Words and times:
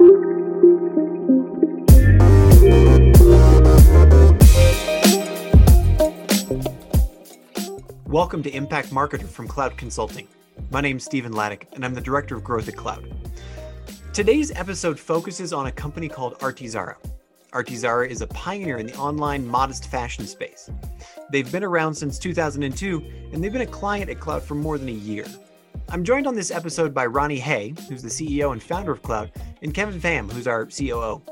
Welcome 0.00 0.16
to 8.44 8.50
Impact 8.50 8.88
Marketer 8.88 9.28
from 9.28 9.46
Klout 9.46 9.76
Consulting. 9.76 10.26
My 10.70 10.80
name 10.80 10.96
is 10.96 11.04
Stephen 11.04 11.34
Laddick, 11.34 11.64
and 11.74 11.84
I'm 11.84 11.92
the 11.92 12.00
Director 12.00 12.34
of 12.34 12.42
Growth 12.42 12.68
at 12.68 12.76
Klout. 12.76 13.12
Today's 14.14 14.50
episode 14.52 14.98
focuses 14.98 15.52
on 15.52 15.66
a 15.66 15.72
company 15.72 16.08
called 16.08 16.38
Artizara. 16.38 16.94
Artizara 17.52 18.08
is 18.08 18.22
a 18.22 18.26
pioneer 18.28 18.78
in 18.78 18.86
the 18.86 18.96
online 18.96 19.46
modest 19.46 19.90
fashion 19.90 20.26
space. 20.26 20.70
They've 21.30 21.52
been 21.52 21.62
around 21.62 21.92
since 21.92 22.18
2002, 22.18 23.04
and 23.34 23.44
they've 23.44 23.52
been 23.52 23.60
a 23.60 23.66
client 23.66 24.08
at 24.08 24.18
Klout 24.18 24.40
for 24.40 24.54
more 24.54 24.78
than 24.78 24.88
a 24.88 24.92
year. 24.92 25.26
I'm 25.90 26.04
joined 26.04 26.26
on 26.26 26.36
this 26.36 26.50
episode 26.50 26.94
by 26.94 27.04
Ronnie 27.04 27.40
Hay, 27.40 27.74
who's 27.88 28.02
the 28.02 28.08
CEO 28.08 28.52
and 28.52 28.62
founder 28.62 28.92
of 28.92 29.02
Klout, 29.02 29.28
and 29.62 29.74
Kevin 29.74 30.00
Pham, 30.00 30.30
who's 30.30 30.46
our 30.46 30.66
COO. 30.66 31.22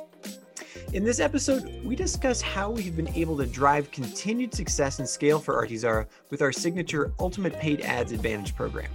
In 0.92 1.04
this 1.04 1.20
episode, 1.20 1.84
we 1.84 1.94
discuss 1.94 2.40
how 2.40 2.70
we 2.70 2.82
have 2.82 2.96
been 2.96 3.12
able 3.14 3.36
to 3.36 3.46
drive 3.46 3.90
continued 3.90 4.54
success 4.54 4.98
and 4.98 5.08
scale 5.08 5.38
for 5.38 5.54
Artizara 5.54 6.06
with 6.30 6.40
our 6.40 6.52
signature 6.52 7.12
Ultimate 7.20 7.58
Paid 7.58 7.82
Ads 7.82 8.12
Advantage 8.12 8.56
program. 8.56 8.90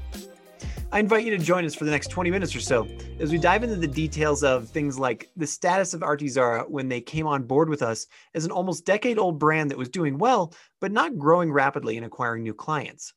I 0.92 1.00
invite 1.00 1.26
you 1.26 1.36
to 1.36 1.44
join 1.44 1.66
us 1.66 1.74
for 1.74 1.86
the 1.86 1.92
next 1.92 2.10
20 2.10 2.30
minutes 2.30 2.56
or 2.56 2.60
so 2.60 2.88
as 3.20 3.32
we 3.32 3.40
dive 3.40 3.64
into 3.64 3.76
the 3.76 3.88
details 3.88 4.44
of 4.44 4.70
things 4.70 5.00
like 5.00 5.32
the 5.36 5.48
status 5.48 5.96
of 5.96 6.02
Artizara 6.02 6.70
when 6.70 6.88
they 6.88 7.02
came 7.02 7.26
on 7.26 7.44
board 7.44 7.68
with 7.68 7.82
us 7.82 8.06
as 8.36 8.46
an 8.46 8.52
almost 8.52 8.86
decade 8.86 9.18
old 9.18 9.40
brand 9.40 9.72
that 9.72 9.78
was 9.78 9.90
doing 9.90 10.20
well, 10.20 10.54
but 10.80 10.92
not 10.92 11.18
growing 11.18 11.52
rapidly 11.52 11.98
and 11.98 12.06
acquiring 12.06 12.44
new 12.44 12.54
clients. 12.54 13.14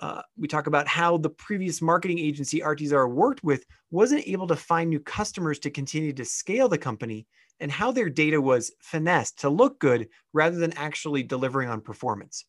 Uh, 0.00 0.22
we 0.38 0.48
talk 0.48 0.66
about 0.66 0.88
how 0.88 1.18
the 1.18 1.28
previous 1.28 1.82
marketing 1.82 2.18
agency 2.18 2.60
Artizara 2.60 3.08
worked 3.08 3.44
with 3.44 3.66
wasn't 3.90 4.26
able 4.26 4.46
to 4.46 4.56
find 4.56 4.88
new 4.88 4.98
customers 4.98 5.58
to 5.58 5.70
continue 5.70 6.12
to 6.14 6.24
scale 6.24 6.68
the 6.68 6.78
company 6.78 7.26
and 7.60 7.70
how 7.70 7.92
their 7.92 8.08
data 8.08 8.40
was 8.40 8.72
finessed 8.80 9.38
to 9.40 9.50
look 9.50 9.78
good 9.78 10.08
rather 10.32 10.56
than 10.56 10.72
actually 10.72 11.22
delivering 11.22 11.68
on 11.68 11.82
performance. 11.82 12.46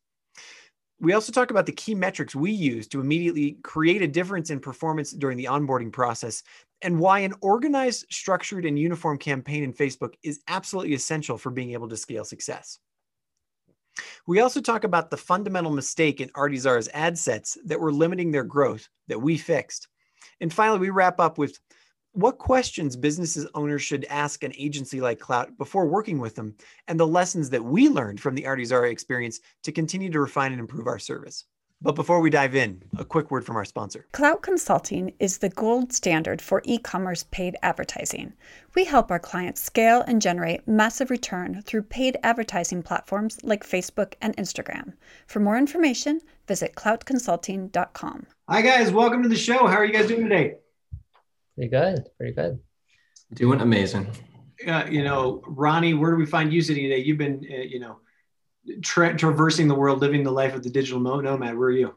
We 1.02 1.12
also 1.14 1.34
talk 1.34 1.52
about 1.52 1.66
the 1.66 1.74
key 1.74 1.94
metrics 1.94 2.36
we 2.36 2.52
use 2.52 2.88
to 2.90 3.02
immediately 3.02 3.58
create 3.64 4.02
a 4.02 4.08
difference 4.08 4.50
in 4.50 4.60
performance 4.60 5.12
during 5.12 5.38
the 5.38 5.46
onboarding 5.46 5.92
process 5.92 6.44
and 6.84 7.00
why 7.00 7.20
an 7.20 7.34
organized, 7.42 8.06
structured, 8.10 8.66
and 8.66 8.80
uniform 8.80 9.18
campaign 9.18 9.64
in 9.64 9.74
Facebook 9.74 10.14
is 10.24 10.42
absolutely 10.48 10.94
essential 10.94 11.38
for 11.38 11.50
being 11.50 11.72
able 11.72 11.90
to 11.90 11.98
scale 11.98 12.24
success. 12.24 12.80
We 14.28 14.40
also 14.40 14.62
talk 14.62 14.84
about 14.84 15.10
the 15.10 15.18
fundamental 15.18 15.72
mistake 15.72 16.22
in 16.22 16.30
Artizara's 16.30 16.90
ad 16.94 17.18
sets 17.18 17.58
that 17.66 17.80
were 17.80 17.92
limiting 17.92 18.32
their 18.32 18.44
growth 18.44 18.88
that 19.08 19.22
we 19.22 19.38
fixed. 19.38 19.88
And 20.40 20.54
finally, 20.54 20.80
we 20.80 20.90
wrap 20.90 21.20
up 21.20 21.38
with 21.38 21.60
what 22.14 22.38
questions 22.38 22.96
businesses 22.96 23.48
owners 23.54 23.82
should 23.82 24.06
ask 24.06 24.44
an 24.44 24.54
agency 24.58 25.00
like 25.00 25.20
Klout 25.20 25.58
before 25.58 25.86
working 25.88 26.20
with 26.20 26.36
them, 26.36 26.56
and 26.88 27.00
the 27.00 27.08
lessons 27.08 27.50
that 27.50 27.64
we 27.64 27.88
learned 27.90 28.20
from 28.20 28.36
the 28.36 28.44
Artizara 28.44 28.92
experience 28.92 29.40
to 29.64 29.72
continue 29.72 30.12
to 30.12 30.20
refine 30.20 30.52
and 30.52 30.60
improve 30.60 30.88
our 30.88 31.00
service. 31.00 31.46
But 31.84 31.96
before 31.96 32.20
we 32.20 32.30
dive 32.30 32.54
in, 32.54 32.84
a 33.00 33.04
quick 33.04 33.32
word 33.32 33.44
from 33.44 33.56
our 33.56 33.66
sponsor. 33.66 34.06
Klout 34.14 34.44
Consulting 34.44 35.14
is 35.18 35.40
the 35.40 35.50
gold 35.50 35.92
standard 35.92 36.40
for 36.40 36.62
e 36.64 36.78
commerce 36.78 37.26
paid 37.32 37.58
advertising. 37.64 38.34
We 38.76 38.86
help 38.86 39.10
our 39.10 39.18
clients 39.18 39.62
scale 39.62 40.04
and 40.06 40.22
generate 40.22 40.68
massive 40.68 41.10
return 41.10 41.64
through 41.64 41.84
paid 41.84 42.18
advertising 42.22 42.84
platforms 42.84 43.40
like 43.42 43.66
Facebook 43.66 44.14
and 44.22 44.38
Instagram. 44.38 44.94
For 45.26 45.40
more 45.40 45.58
information, 45.58 46.22
visit 46.48 46.76
kloutconsulting.com. 46.76 48.28
Hi, 48.48 48.62
guys. 48.62 48.92
Welcome 48.92 49.24
to 49.24 49.30
the 49.30 49.36
show. 49.36 49.66
How 49.66 49.78
are 49.78 49.86
you 49.86 49.94
guys 49.94 50.08
doing 50.08 50.24
today? 50.24 50.58
Pretty 51.56 51.72
good. 51.72 52.10
Pretty 52.16 52.34
good. 52.34 52.60
Doing 53.34 53.60
amazing. 53.60 54.08
Uh, 54.68 54.86
you 54.88 55.04
know, 55.04 55.42
Ronnie, 55.48 55.96
where 55.96 56.12
do 56.12 56.18
we 56.18 56.28
find 56.28 56.54
you 56.54 56.62
sitting 56.62 56.84
today? 56.84 57.02
You've 57.02 57.18
been, 57.18 57.44
uh, 57.52 57.62
you 57.62 57.80
know, 57.80 58.02
tra- 58.82 59.18
traversing 59.18 59.68
the 59.68 59.76
world, 59.76 60.02
living 60.02 60.24
the 60.24 60.32
life 60.32 60.54
of 60.54 60.64
the 60.64 60.70
digital 60.70 61.00
nomad. 61.00 61.58
Where 61.58 61.70
are 61.70 61.72
you? 61.72 61.96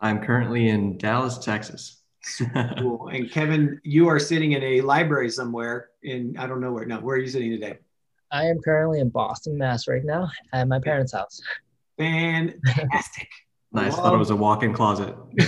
I'm 0.00 0.22
currently 0.22 0.68
in 0.68 0.98
Dallas, 0.98 1.38
Texas. 1.38 2.02
cool. 2.78 3.08
And 3.08 3.30
Kevin, 3.30 3.80
you 3.84 4.08
are 4.08 4.18
sitting 4.18 4.52
in 4.52 4.62
a 4.62 4.80
library 4.80 5.30
somewhere 5.30 5.90
in 6.02 6.36
I 6.38 6.46
don't 6.46 6.60
know 6.60 6.72
where. 6.72 6.86
No, 6.86 6.98
where 7.00 7.16
are 7.16 7.20
you 7.20 7.28
sitting 7.28 7.50
today? 7.50 7.78
I 8.30 8.46
am 8.46 8.60
currently 8.60 9.00
in 9.00 9.10
Boston, 9.10 9.56
Mass, 9.56 9.86
right 9.86 10.04
now 10.04 10.28
at 10.52 10.66
my 10.66 10.80
parents' 10.80 11.12
house. 11.12 11.40
Fantastic. 11.98 13.28
Nice. 13.74 13.94
I 13.94 13.96
thought 13.96 14.14
it 14.14 14.18
was 14.18 14.30
a 14.30 14.36
walk-in 14.36 14.72
closet. 14.72 15.16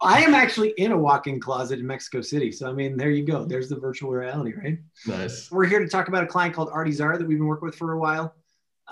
I 0.00 0.22
am 0.22 0.32
actually 0.32 0.74
in 0.76 0.92
a 0.92 0.96
walk-in 0.96 1.40
closet 1.40 1.80
in 1.80 1.86
Mexico 1.88 2.20
City. 2.20 2.52
So 2.52 2.70
I 2.70 2.72
mean, 2.72 2.96
there 2.96 3.10
you 3.10 3.26
go. 3.26 3.44
There's 3.44 3.68
the 3.68 3.74
virtual 3.74 4.12
reality, 4.12 4.54
right? 4.54 4.78
Nice. 5.08 5.50
We're 5.50 5.64
here 5.64 5.80
to 5.80 5.88
talk 5.88 6.06
about 6.06 6.22
a 6.22 6.28
client 6.28 6.54
called 6.54 6.70
Artizara 6.70 7.18
that 7.18 7.26
we've 7.26 7.38
been 7.38 7.48
working 7.48 7.66
with 7.66 7.74
for 7.74 7.94
a 7.94 7.98
while. 7.98 8.36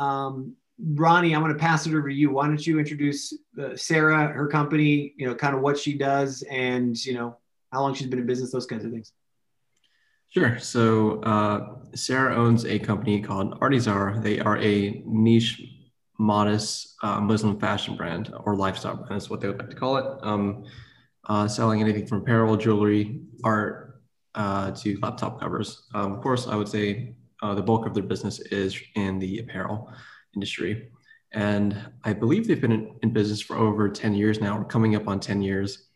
Um, 0.01 0.57
Ronnie, 0.83 1.35
I'm 1.35 1.43
going 1.43 1.53
to 1.53 1.59
pass 1.59 1.87
it 1.87 1.91
over 1.91 2.09
to 2.09 2.15
you. 2.15 2.31
Why 2.31 2.47
don't 2.47 2.67
you 2.67 2.79
introduce 2.79 3.35
uh, 3.61 3.77
Sarah, 3.77 4.29
her 4.29 4.49
company, 4.49 5.13
you 5.17 5.27
know, 5.27 5.35
kind 5.35 5.55
of 5.55 5.61
what 5.61 5.79
she 5.79 5.97
does, 5.97 6.43
and 6.51 6.97
you 7.05 7.15
know 7.15 7.37
how 7.71 7.83
long 7.83 7.95
she's 7.95 8.07
been 8.07 8.19
in 8.19 8.27
business, 8.27 8.51
those 8.51 8.67
kinds 8.67 8.85
of 8.85 8.91
things. 8.91 9.13
Sure. 10.31 10.59
So 10.59 11.21
uh, 11.23 11.77
Sarah 11.95 12.37
owns 12.37 12.65
a 12.65 12.79
company 12.79 13.21
called 13.21 13.61
Artizara. 13.61 14.23
They 14.23 14.41
are 14.41 14.57
a 14.59 15.03
niche 15.05 15.63
modest 16.19 16.97
uh, 17.03 17.21
Muslim 17.21 17.59
fashion 17.59 17.97
brand 17.97 18.33
or 18.45 18.55
lifestyle 18.55 18.97
brand 18.97 19.21
is 19.21 19.29
what 19.29 19.41
they 19.41 19.49
would 19.49 19.59
like 19.59 19.71
to 19.71 19.77
call 19.77 19.97
it. 19.97 20.07
Um, 20.23 20.65
uh, 21.29 21.47
selling 21.47 21.81
anything 21.81 22.07
from 22.07 22.23
apparel, 22.23 22.57
jewelry, 22.57 23.21
art 23.45 24.03
uh, 24.35 24.71
to 24.71 24.99
laptop 25.01 25.41
covers. 25.41 25.83
Um, 25.95 26.13
of 26.13 26.23
course, 26.23 26.47
I 26.47 26.57
would 26.57 26.69
say 26.69 27.15
uh, 27.43 27.55
the 27.55 27.63
bulk 27.63 27.87
of 27.87 27.95
their 27.95 28.03
business 28.03 28.41
is 28.41 28.81
in 28.95 29.19
the 29.19 29.39
apparel 29.39 29.93
industry. 30.35 30.91
And 31.33 31.77
I 32.05 32.13
believe 32.13 32.47
they've 32.49 32.61
been 32.61 32.73
in, 32.73 32.95
in 33.03 33.13
business 33.13 33.41
for 33.41 33.57
over 33.57 33.89
10 33.89 34.15
years 34.15 34.41
now, 34.41 34.59
or 34.59 34.65
coming 34.65 34.97
up 34.97 35.07
on 35.09 35.21
10 35.21 35.43
years. 35.43 35.87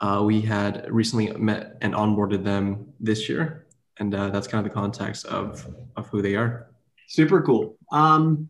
Uh, 0.00 0.22
we 0.24 0.40
had 0.40 0.86
recently 0.90 1.32
met 1.32 1.76
and 1.80 1.94
onboarded 1.94 2.42
them 2.42 2.92
this 2.98 3.28
year. 3.28 3.66
And 3.98 4.14
uh, 4.14 4.30
that's 4.30 4.48
kind 4.48 4.66
of 4.66 4.72
the 4.72 4.74
context 4.74 5.26
of, 5.26 5.66
of 5.96 6.08
who 6.08 6.22
they 6.22 6.34
are. 6.34 6.72
Super 7.06 7.42
cool. 7.42 7.76
Um, 7.92 8.48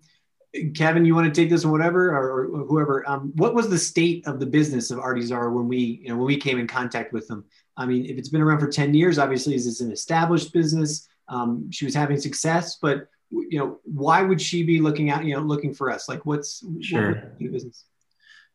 Kevin, 0.74 1.04
you 1.04 1.14
want 1.14 1.32
to 1.32 1.40
take 1.40 1.50
this 1.50 1.64
or 1.64 1.72
whatever, 1.72 2.10
or, 2.10 2.46
or 2.46 2.66
whoever? 2.66 3.08
Um, 3.08 3.32
what 3.36 3.54
was 3.54 3.68
the 3.68 3.78
state 3.78 4.26
of 4.26 4.38
the 4.38 4.46
business 4.46 4.90
of 4.90 4.98
Artizara 4.98 5.52
when 5.52 5.66
we, 5.66 6.00
you 6.02 6.08
know, 6.08 6.16
when 6.16 6.26
we 6.26 6.36
came 6.36 6.58
in 6.58 6.66
contact 6.66 7.12
with 7.12 7.26
them? 7.26 7.44
I 7.76 7.86
mean, 7.86 8.04
if 8.04 8.18
it's 8.18 8.28
been 8.28 8.42
around 8.42 8.60
for 8.60 8.68
ten 8.68 8.92
years, 8.92 9.18
obviously, 9.18 9.54
is 9.54 9.64
this 9.64 9.80
an 9.80 9.90
established 9.90 10.52
business? 10.52 11.08
Um, 11.28 11.70
she 11.70 11.84
was 11.84 11.94
having 11.94 12.18
success, 12.18 12.78
but 12.80 13.08
you 13.30 13.58
know, 13.58 13.80
why 13.84 14.22
would 14.22 14.40
she 14.40 14.62
be 14.62 14.80
looking 14.80 15.10
at, 15.10 15.24
you 15.24 15.34
know, 15.34 15.40
looking 15.40 15.72
for 15.72 15.90
us? 15.90 16.08
Like, 16.08 16.26
what's 16.26 16.62
sure 16.80 17.34
what 17.38 17.52
business? 17.52 17.84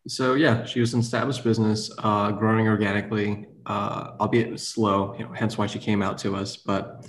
So 0.07 0.35
yeah, 0.35 0.63
she 0.65 0.79
was 0.79 0.93
an 0.93 1.01
established 1.01 1.43
business, 1.43 1.91
uh, 1.99 2.31
growing 2.31 2.67
organically, 2.67 3.47
uh, 3.65 4.11
albeit 4.19 4.57
slow. 4.59 5.15
You 5.17 5.25
know, 5.25 5.33
hence 5.33 5.57
why 5.57 5.67
she 5.67 5.79
came 5.79 6.01
out 6.01 6.17
to 6.19 6.35
us. 6.35 6.55
But 6.57 7.05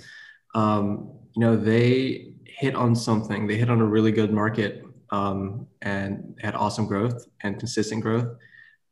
um, 0.53 1.11
you 1.35 1.41
know, 1.41 1.55
they 1.55 2.33
hit 2.45 2.75
on 2.75 2.95
something. 2.95 3.47
They 3.47 3.55
hit 3.55 3.69
on 3.69 3.79
a 3.79 3.85
really 3.85 4.11
good 4.11 4.33
market 4.33 4.83
um, 5.11 5.67
and 5.81 6.35
had 6.41 6.55
awesome 6.55 6.87
growth 6.87 7.25
and 7.41 7.57
consistent 7.57 8.01
growth. 8.01 8.27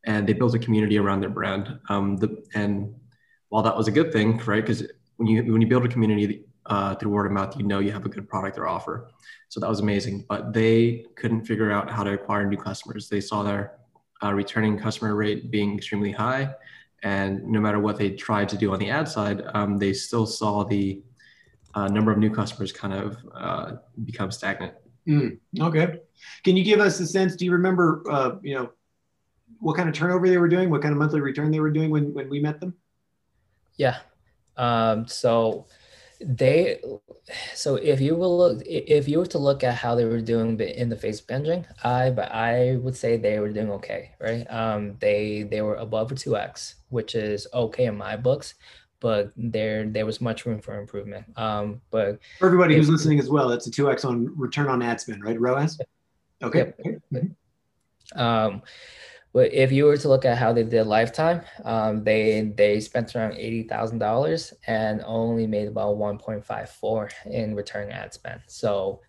And 0.06 0.26
they 0.26 0.32
built 0.32 0.54
a 0.54 0.58
community 0.58 0.98
around 0.98 1.20
their 1.20 1.30
brand. 1.30 1.78
Um, 1.90 2.16
the, 2.16 2.42
and 2.54 2.94
while 3.50 3.62
that 3.62 3.76
was 3.76 3.88
a 3.88 3.92
good 3.92 4.12
thing, 4.12 4.38
right? 4.46 4.64
Because 4.64 4.84
when 5.16 5.28
you 5.28 5.52
when 5.52 5.60
you 5.60 5.66
build 5.66 5.84
a 5.84 5.88
community 5.88 6.44
uh, 6.68 6.94
through 6.94 7.10
word 7.10 7.26
of 7.26 7.32
mouth, 7.32 7.56
you 7.56 7.64
know 7.64 7.78
you 7.78 7.92
have 7.92 8.06
a 8.06 8.08
good 8.08 8.28
product 8.28 8.58
or 8.58 8.68
offer. 8.68 9.10
So 9.48 9.60
that 9.60 9.68
was 9.68 9.80
amazing. 9.80 10.26
But 10.28 10.52
they 10.52 11.06
couldn't 11.16 11.44
figure 11.44 11.72
out 11.72 11.90
how 11.90 12.04
to 12.04 12.12
acquire 12.12 12.46
new 12.46 12.56
customers. 12.56 13.08
They 13.08 13.20
saw 13.20 13.42
their 13.42 13.78
uh, 14.22 14.32
returning 14.34 14.78
customer 14.78 15.14
rate 15.14 15.50
being 15.50 15.76
extremely 15.76 16.12
high, 16.12 16.54
and 17.02 17.44
no 17.44 17.60
matter 17.60 17.78
what 17.78 17.96
they 17.96 18.10
tried 18.10 18.48
to 18.50 18.56
do 18.56 18.72
on 18.72 18.78
the 18.78 18.90
ad 18.90 19.08
side, 19.08 19.42
um, 19.54 19.78
they 19.78 19.92
still 19.92 20.26
saw 20.26 20.64
the 20.64 21.02
uh, 21.74 21.86
number 21.88 22.10
of 22.10 22.18
new 22.18 22.30
customers 22.30 22.72
kind 22.72 22.94
of 22.94 23.16
uh, 23.34 23.72
become 24.04 24.30
stagnant. 24.30 24.74
Mm, 25.06 25.38
okay. 25.60 26.00
Can 26.44 26.56
you 26.56 26.64
give 26.64 26.80
us 26.80 27.00
a 27.00 27.06
sense? 27.06 27.36
Do 27.36 27.44
you 27.44 27.52
remember, 27.52 28.02
uh, 28.10 28.36
you 28.42 28.54
know, 28.54 28.70
what 29.60 29.76
kind 29.76 29.88
of 29.88 29.94
turnover 29.94 30.28
they 30.28 30.38
were 30.38 30.48
doing, 30.48 30.70
what 30.70 30.82
kind 30.82 30.92
of 30.92 30.98
monthly 30.98 31.20
return 31.20 31.50
they 31.50 31.60
were 31.60 31.70
doing 31.70 31.90
when, 31.90 32.12
when 32.12 32.28
we 32.28 32.40
met 32.40 32.60
them? 32.60 32.74
Yeah. 33.76 33.98
Um, 34.56 35.06
so 35.06 35.66
they, 36.20 36.80
so 37.54 37.76
if 37.76 38.00
you 38.00 38.14
will 38.16 38.36
look, 38.36 38.62
if 38.66 39.08
you 39.08 39.18
were 39.18 39.26
to 39.26 39.38
look 39.38 39.62
at 39.62 39.74
how 39.74 39.94
they 39.94 40.04
were 40.04 40.20
doing 40.20 40.58
in 40.60 40.88
the 40.88 40.96
Facebook 40.96 41.30
engine, 41.30 41.66
I, 41.84 42.10
but 42.10 42.32
I 42.32 42.76
would 42.76 42.96
say 42.96 43.16
they 43.16 43.38
were 43.38 43.52
doing 43.52 43.70
okay, 43.72 44.12
right? 44.20 44.44
Um, 44.50 44.96
they, 45.00 45.44
they 45.44 45.62
were 45.62 45.76
above 45.76 46.12
a 46.12 46.14
2x, 46.14 46.74
which 46.88 47.14
is 47.14 47.46
okay 47.52 47.86
in 47.86 47.96
my 47.96 48.16
books 48.16 48.54
but 49.00 49.32
there 49.36 49.86
there 49.86 50.04
was 50.04 50.20
much 50.20 50.44
room 50.44 50.60
for 50.60 50.78
improvement. 50.78 51.24
Um, 51.36 51.80
but 51.90 52.18
for 52.38 52.46
everybody 52.46 52.74
who's 52.74 52.88
listening 52.88 53.18
as 53.20 53.28
well, 53.28 53.50
it's 53.52 53.66
a 53.66 53.70
two 53.70 53.90
x 53.90 54.04
on 54.04 54.36
return 54.36 54.66
on 54.66 54.82
ad 54.82 55.00
spend, 55.00 55.22
right? 55.22 55.38
ROAS. 55.38 55.78
Okay. 56.42 56.72
Yep. 56.84 57.24
Um, 58.16 58.62
but 59.32 59.52
if 59.52 59.70
you 59.70 59.84
were 59.84 59.96
to 59.96 60.08
look 60.08 60.24
at 60.24 60.38
how 60.38 60.52
they 60.52 60.62
did 60.62 60.86
lifetime, 60.86 61.42
um, 61.64 62.02
they 62.02 62.52
they 62.56 62.80
spent 62.80 63.14
around 63.14 63.34
eighty 63.36 63.62
thousand 63.62 63.98
dollars 63.98 64.54
and 64.66 65.02
only 65.04 65.46
made 65.46 65.68
about 65.68 65.96
one 65.96 66.18
point 66.18 66.44
five 66.44 66.70
four 66.70 67.10
in 67.26 67.54
return 67.54 67.90
ad 67.90 68.14
spend. 68.14 68.40
So, 68.46 69.00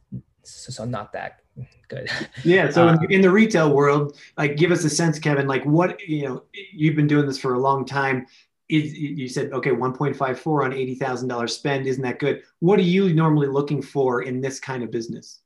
so, 0.43 0.71
so 0.71 0.85
not 0.85 1.13
that 1.13 1.41
good. 1.87 2.09
Yeah. 2.43 2.69
So 2.69 2.87
in, 2.89 3.11
in, 3.11 3.21
the 3.21 3.31
retail 3.31 3.73
world, 3.73 4.17
like, 4.37 4.57
give 4.57 4.71
us 4.71 4.83
a 4.83 4.89
sense, 4.89 5.19
Kevin. 5.19 5.47
Like, 5.47 5.63
what 5.65 5.99
you 6.01 6.27
know, 6.27 6.43
you've 6.73 6.95
been 6.95 7.07
doing 7.07 7.25
this 7.25 7.39
for 7.39 7.53
a 7.53 7.59
long 7.59 7.85
time. 7.85 8.25
Is 8.67 8.93
you 8.93 9.27
said 9.27 9.51
okay, 9.51 9.71
one 9.71 9.93
point 9.93 10.15
five 10.15 10.39
four 10.39 10.63
on 10.63 10.73
eighty 10.73 10.95
thousand 10.95 11.29
dollars 11.29 11.55
spend? 11.55 11.87
Isn't 11.87 12.03
that 12.03 12.19
good? 12.19 12.43
What 12.59 12.77
are 12.77 12.83
you 12.83 13.13
normally 13.13 13.47
looking 13.47 13.81
for 13.81 14.21
in 14.21 14.41
this 14.41 14.59
kind 14.59 14.83
of 14.83 14.91
business? 14.91 15.39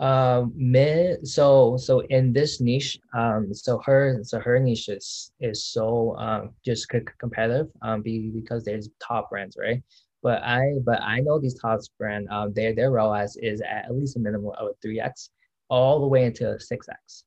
Um 0.00 0.52
men 0.56 1.24
so 1.24 1.76
so 1.76 2.00
in 2.10 2.32
this 2.32 2.60
niche 2.60 2.98
um 3.16 3.54
so 3.54 3.80
her 3.86 4.18
so 4.24 4.40
her 4.40 4.58
niche 4.58 4.88
is 4.88 5.30
is 5.38 5.64
so 5.64 6.16
um 6.18 6.50
just 6.64 6.90
c- 6.90 6.98
competitive 7.20 7.68
um 7.82 8.02
be, 8.02 8.32
because 8.34 8.64
there's 8.64 8.88
top 9.00 9.30
brands 9.30 9.56
right? 9.56 9.82
But 10.20 10.42
i 10.42 10.72
but 10.84 11.00
i 11.02 11.20
know 11.20 11.38
these 11.38 11.54
top 11.54 11.78
brand 11.98 12.28
um 12.30 12.52
their 12.54 12.74
their 12.74 12.90
ROAS 12.90 13.36
is 13.36 13.60
at, 13.60 13.84
at 13.84 13.94
least 13.94 14.16
a 14.16 14.18
minimum 14.18 14.50
of 14.58 14.68
a 14.68 14.86
3x 14.86 15.28
all 15.68 16.00
the 16.00 16.08
way 16.08 16.24
into 16.24 16.44
6x 16.44 17.24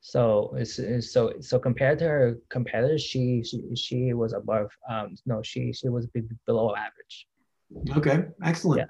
so 0.00 0.54
it's, 0.56 0.78
it's, 0.78 1.12
so 1.12 1.32
so 1.40 1.58
compared 1.58 1.98
to 1.98 2.04
her 2.06 2.38
competitors 2.50 3.02
she 3.02 3.42
she, 3.42 3.62
she 3.74 4.14
was 4.14 4.32
above 4.32 4.70
um 4.88 5.16
no 5.26 5.42
she 5.42 5.72
she 5.72 5.88
was 5.88 6.06
below 6.46 6.74
average. 6.74 7.26
Okay 7.96 8.26
excellent. 8.42 8.78
Yeah. 8.80 8.86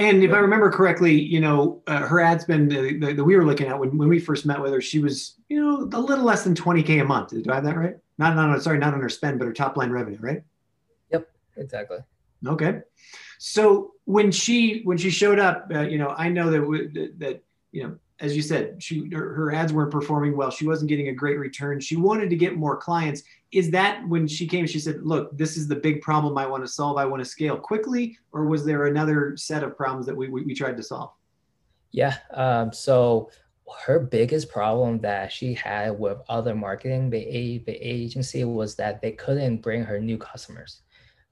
And 0.00 0.24
if 0.24 0.32
I 0.32 0.38
remember 0.38 0.70
correctly, 0.70 1.12
you 1.12 1.40
know, 1.40 1.82
uh, 1.86 2.06
her 2.06 2.20
ad 2.20 2.40
spend 2.40 2.70
that 2.72 3.22
we 3.22 3.36
were 3.36 3.44
looking 3.44 3.68
at 3.68 3.78
when, 3.78 3.98
when 3.98 4.08
we 4.08 4.18
first 4.18 4.46
met 4.46 4.58
with 4.58 4.72
her, 4.72 4.80
she 4.80 4.98
was, 4.98 5.34
you 5.50 5.62
know, 5.62 5.82
a 5.92 6.00
little 6.00 6.24
less 6.24 6.42
than 6.42 6.54
20K 6.54 7.02
a 7.02 7.04
month. 7.04 7.30
Do 7.30 7.44
I 7.50 7.56
have 7.56 7.64
that 7.64 7.76
right? 7.76 7.96
Not, 8.16 8.34
not, 8.34 8.62
sorry, 8.62 8.78
not 8.78 8.94
on 8.94 9.00
her 9.02 9.10
spend, 9.10 9.38
but 9.38 9.44
her 9.44 9.52
top 9.52 9.76
line 9.76 9.90
revenue, 9.90 10.18
right? 10.18 10.42
Yep, 11.12 11.28
exactly. 11.58 11.98
Okay. 12.46 12.80
So 13.38 13.92
when 14.04 14.32
she, 14.32 14.80
when 14.84 14.96
she 14.96 15.10
showed 15.10 15.38
up, 15.38 15.70
uh, 15.74 15.80
you 15.80 15.98
know, 15.98 16.14
I 16.16 16.30
know 16.30 16.50
that, 16.50 16.60
that, 16.94 17.18
that, 17.18 17.44
you 17.72 17.82
know, 17.82 17.98
as 18.20 18.34
you 18.34 18.42
said, 18.42 18.82
she 18.82 19.08
her, 19.12 19.34
her 19.34 19.52
ads 19.52 19.72
weren't 19.72 19.90
performing 19.90 20.36
well. 20.36 20.50
She 20.50 20.66
wasn't 20.66 20.88
getting 20.88 21.08
a 21.08 21.12
great 21.12 21.38
return. 21.38 21.80
She 21.80 21.96
wanted 21.96 22.30
to 22.30 22.36
get 22.36 22.56
more 22.56 22.76
clients. 22.76 23.22
Is 23.52 23.70
that 23.72 24.06
when 24.08 24.28
she 24.28 24.46
came? 24.46 24.66
She 24.66 24.78
said, 24.78 25.02
"Look, 25.02 25.36
this 25.36 25.56
is 25.56 25.66
the 25.66 25.76
big 25.76 26.02
problem 26.02 26.38
I 26.38 26.46
want 26.46 26.64
to 26.64 26.70
solve. 26.70 26.96
I 26.96 27.04
want 27.04 27.20
to 27.20 27.28
scale 27.28 27.56
quickly." 27.56 28.16
Or 28.32 28.44
was 28.44 28.64
there 28.64 28.86
another 28.86 29.36
set 29.36 29.62
of 29.64 29.76
problems 29.76 30.06
that 30.06 30.16
we 30.16 30.28
we, 30.28 30.44
we 30.44 30.54
tried 30.54 30.76
to 30.76 30.82
solve? 30.82 31.10
Yeah. 31.92 32.16
Um, 32.32 32.72
so 32.72 33.30
her 33.84 34.00
biggest 34.00 34.50
problem 34.50 34.98
that 35.00 35.32
she 35.32 35.54
had 35.54 35.98
with 35.98 36.18
other 36.28 36.54
marketing 36.54 37.08
the, 37.10 37.62
the 37.66 37.72
agency 37.72 38.44
was 38.44 38.74
that 38.76 39.00
they 39.00 39.12
couldn't 39.12 39.58
bring 39.58 39.82
her 39.82 40.00
new 40.00 40.18
customers. 40.18 40.82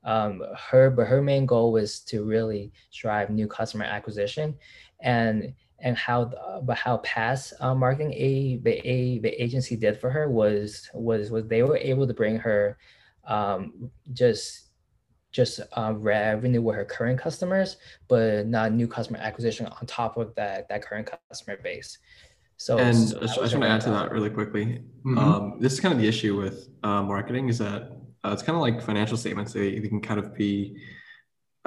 Um, 0.04 0.42
her 0.70 0.90
but 0.90 1.06
her 1.06 1.20
main 1.20 1.46
goal 1.46 1.72
was 1.72 2.00
to 2.00 2.24
really 2.24 2.72
drive 2.94 3.30
new 3.30 3.46
customer 3.46 3.84
acquisition, 3.84 4.56
and 5.00 5.52
and 5.80 5.96
how 5.96 6.24
the, 6.24 6.60
but 6.62 6.76
how 6.76 6.98
past 6.98 7.52
uh, 7.60 7.74
marketing 7.74 8.12
a 8.14 8.56
the 8.62 8.88
a 8.88 9.18
the 9.20 9.42
agency 9.42 9.76
did 9.76 9.98
for 10.00 10.10
her 10.10 10.28
was 10.28 10.90
was 10.94 11.30
was 11.30 11.46
they 11.46 11.62
were 11.62 11.76
able 11.76 12.06
to 12.06 12.14
bring 12.14 12.36
her 12.36 12.78
um, 13.26 13.90
just 14.12 14.68
just 15.30 15.60
uh, 15.76 15.92
revenue 15.96 16.62
with 16.62 16.74
her 16.74 16.84
current 16.84 17.18
customers, 17.18 17.76
but 18.08 18.46
not 18.46 18.72
new 18.72 18.88
customer 18.88 19.18
acquisition 19.18 19.66
on 19.66 19.86
top 19.86 20.16
of 20.16 20.34
that 20.34 20.68
that 20.68 20.82
current 20.82 21.10
customer 21.28 21.56
base. 21.62 21.98
So, 22.56 22.76
and 22.78 22.96
so 22.96 23.18
I 23.18 23.20
just 23.20 23.38
want 23.38 23.64
to 23.64 23.68
add 23.68 23.80
to 23.82 23.90
that 23.90 24.10
really 24.10 24.30
quickly. 24.30 24.82
Mm-hmm. 25.04 25.18
Um, 25.18 25.58
this 25.60 25.72
is 25.74 25.80
kind 25.80 25.94
of 25.94 26.00
the 26.00 26.08
issue 26.08 26.36
with 26.36 26.68
uh, 26.82 27.02
marketing 27.02 27.48
is 27.48 27.58
that 27.58 27.92
uh, 28.24 28.32
it's 28.32 28.42
kind 28.42 28.56
of 28.56 28.62
like 28.62 28.82
financial 28.82 29.16
statements. 29.16 29.52
They, 29.52 29.78
they 29.78 29.86
can 29.86 30.00
kind 30.00 30.18
of 30.18 30.34
be 30.34 30.76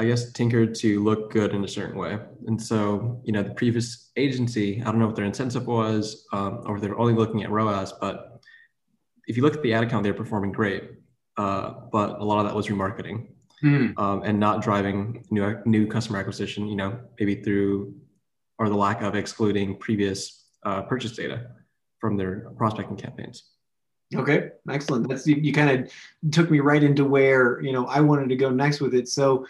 I 0.02 0.06
guess, 0.06 0.32
tinkered 0.32 0.74
to 0.76 1.04
look 1.04 1.32
good 1.32 1.54
in 1.54 1.64
a 1.64 1.68
certain 1.68 1.96
way. 1.96 2.18
And 2.48 2.60
so, 2.60 3.22
you 3.24 3.32
know, 3.32 3.44
the 3.44 3.52
previous 3.52 4.10
agency, 4.18 4.82
I 4.82 4.86
don't 4.86 4.98
know 4.98 5.06
what 5.06 5.16
their 5.16 5.26
incentive 5.26 5.68
was, 5.68 6.26
um, 6.34 6.64
or 6.66 6.80
they're 6.80 6.98
only 6.98 7.14
looking 7.14 7.44
at 7.44 7.52
ROAS, 7.52 7.94
but 8.02 8.42
if 9.28 9.38
you 9.38 9.44
look 9.44 9.54
at 9.54 9.62
the 9.62 9.76
ad 9.76 9.84
account, 9.84 10.04
they're 10.04 10.16
performing 10.16 10.52
great. 10.52 10.90
Uh, 11.38 11.74
but 11.92 12.20
a 12.20 12.24
lot 12.24 12.40
of 12.40 12.46
that 12.48 12.56
was 12.56 12.68
remarketing 12.68 13.28
mm. 13.64 13.94
um, 14.00 14.24
and 14.24 14.40
not 14.40 14.64
driving 14.64 15.24
new, 15.30 15.62
new 15.66 15.86
customer 15.86 16.18
acquisition, 16.18 16.68
you 16.68 16.76
know, 16.76 17.00
maybe 17.20 17.36
through 17.36 17.94
or 18.58 18.70
the 18.70 18.76
lack 18.76 19.04
of 19.04 19.14
excluding 19.14 19.78
previous 19.78 20.46
uh, 20.66 20.82
purchase 20.82 21.16
data 21.16 21.52
from 22.00 22.18
their 22.18 22.50
prospecting 22.58 22.98
campaigns. 22.98 23.52
Okay, 24.14 24.50
excellent. 24.70 25.08
That's 25.08 25.26
you, 25.26 25.36
you 25.36 25.54
kind 25.54 25.70
of 25.70 26.32
took 26.32 26.52
me 26.52 26.60
right 26.60 26.84
into 26.84 27.06
where 27.06 27.62
you 27.62 27.72
know 27.72 27.86
I 27.86 28.02
wanted 28.02 28.28
to 28.30 28.36
go 28.36 28.50
next 28.50 28.82
with 28.82 28.94
it. 28.94 29.08
So 29.08 29.48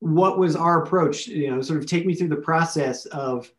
what 0.00 0.38
was 0.38 0.56
our 0.56 0.82
approach? 0.82 1.26
You 1.26 1.50
know, 1.50 1.60
sort 1.60 1.78
of 1.78 1.86
take 1.86 2.06
me 2.06 2.14
through 2.14 2.28
the 2.28 2.36
process 2.36 3.06
of 3.06 3.50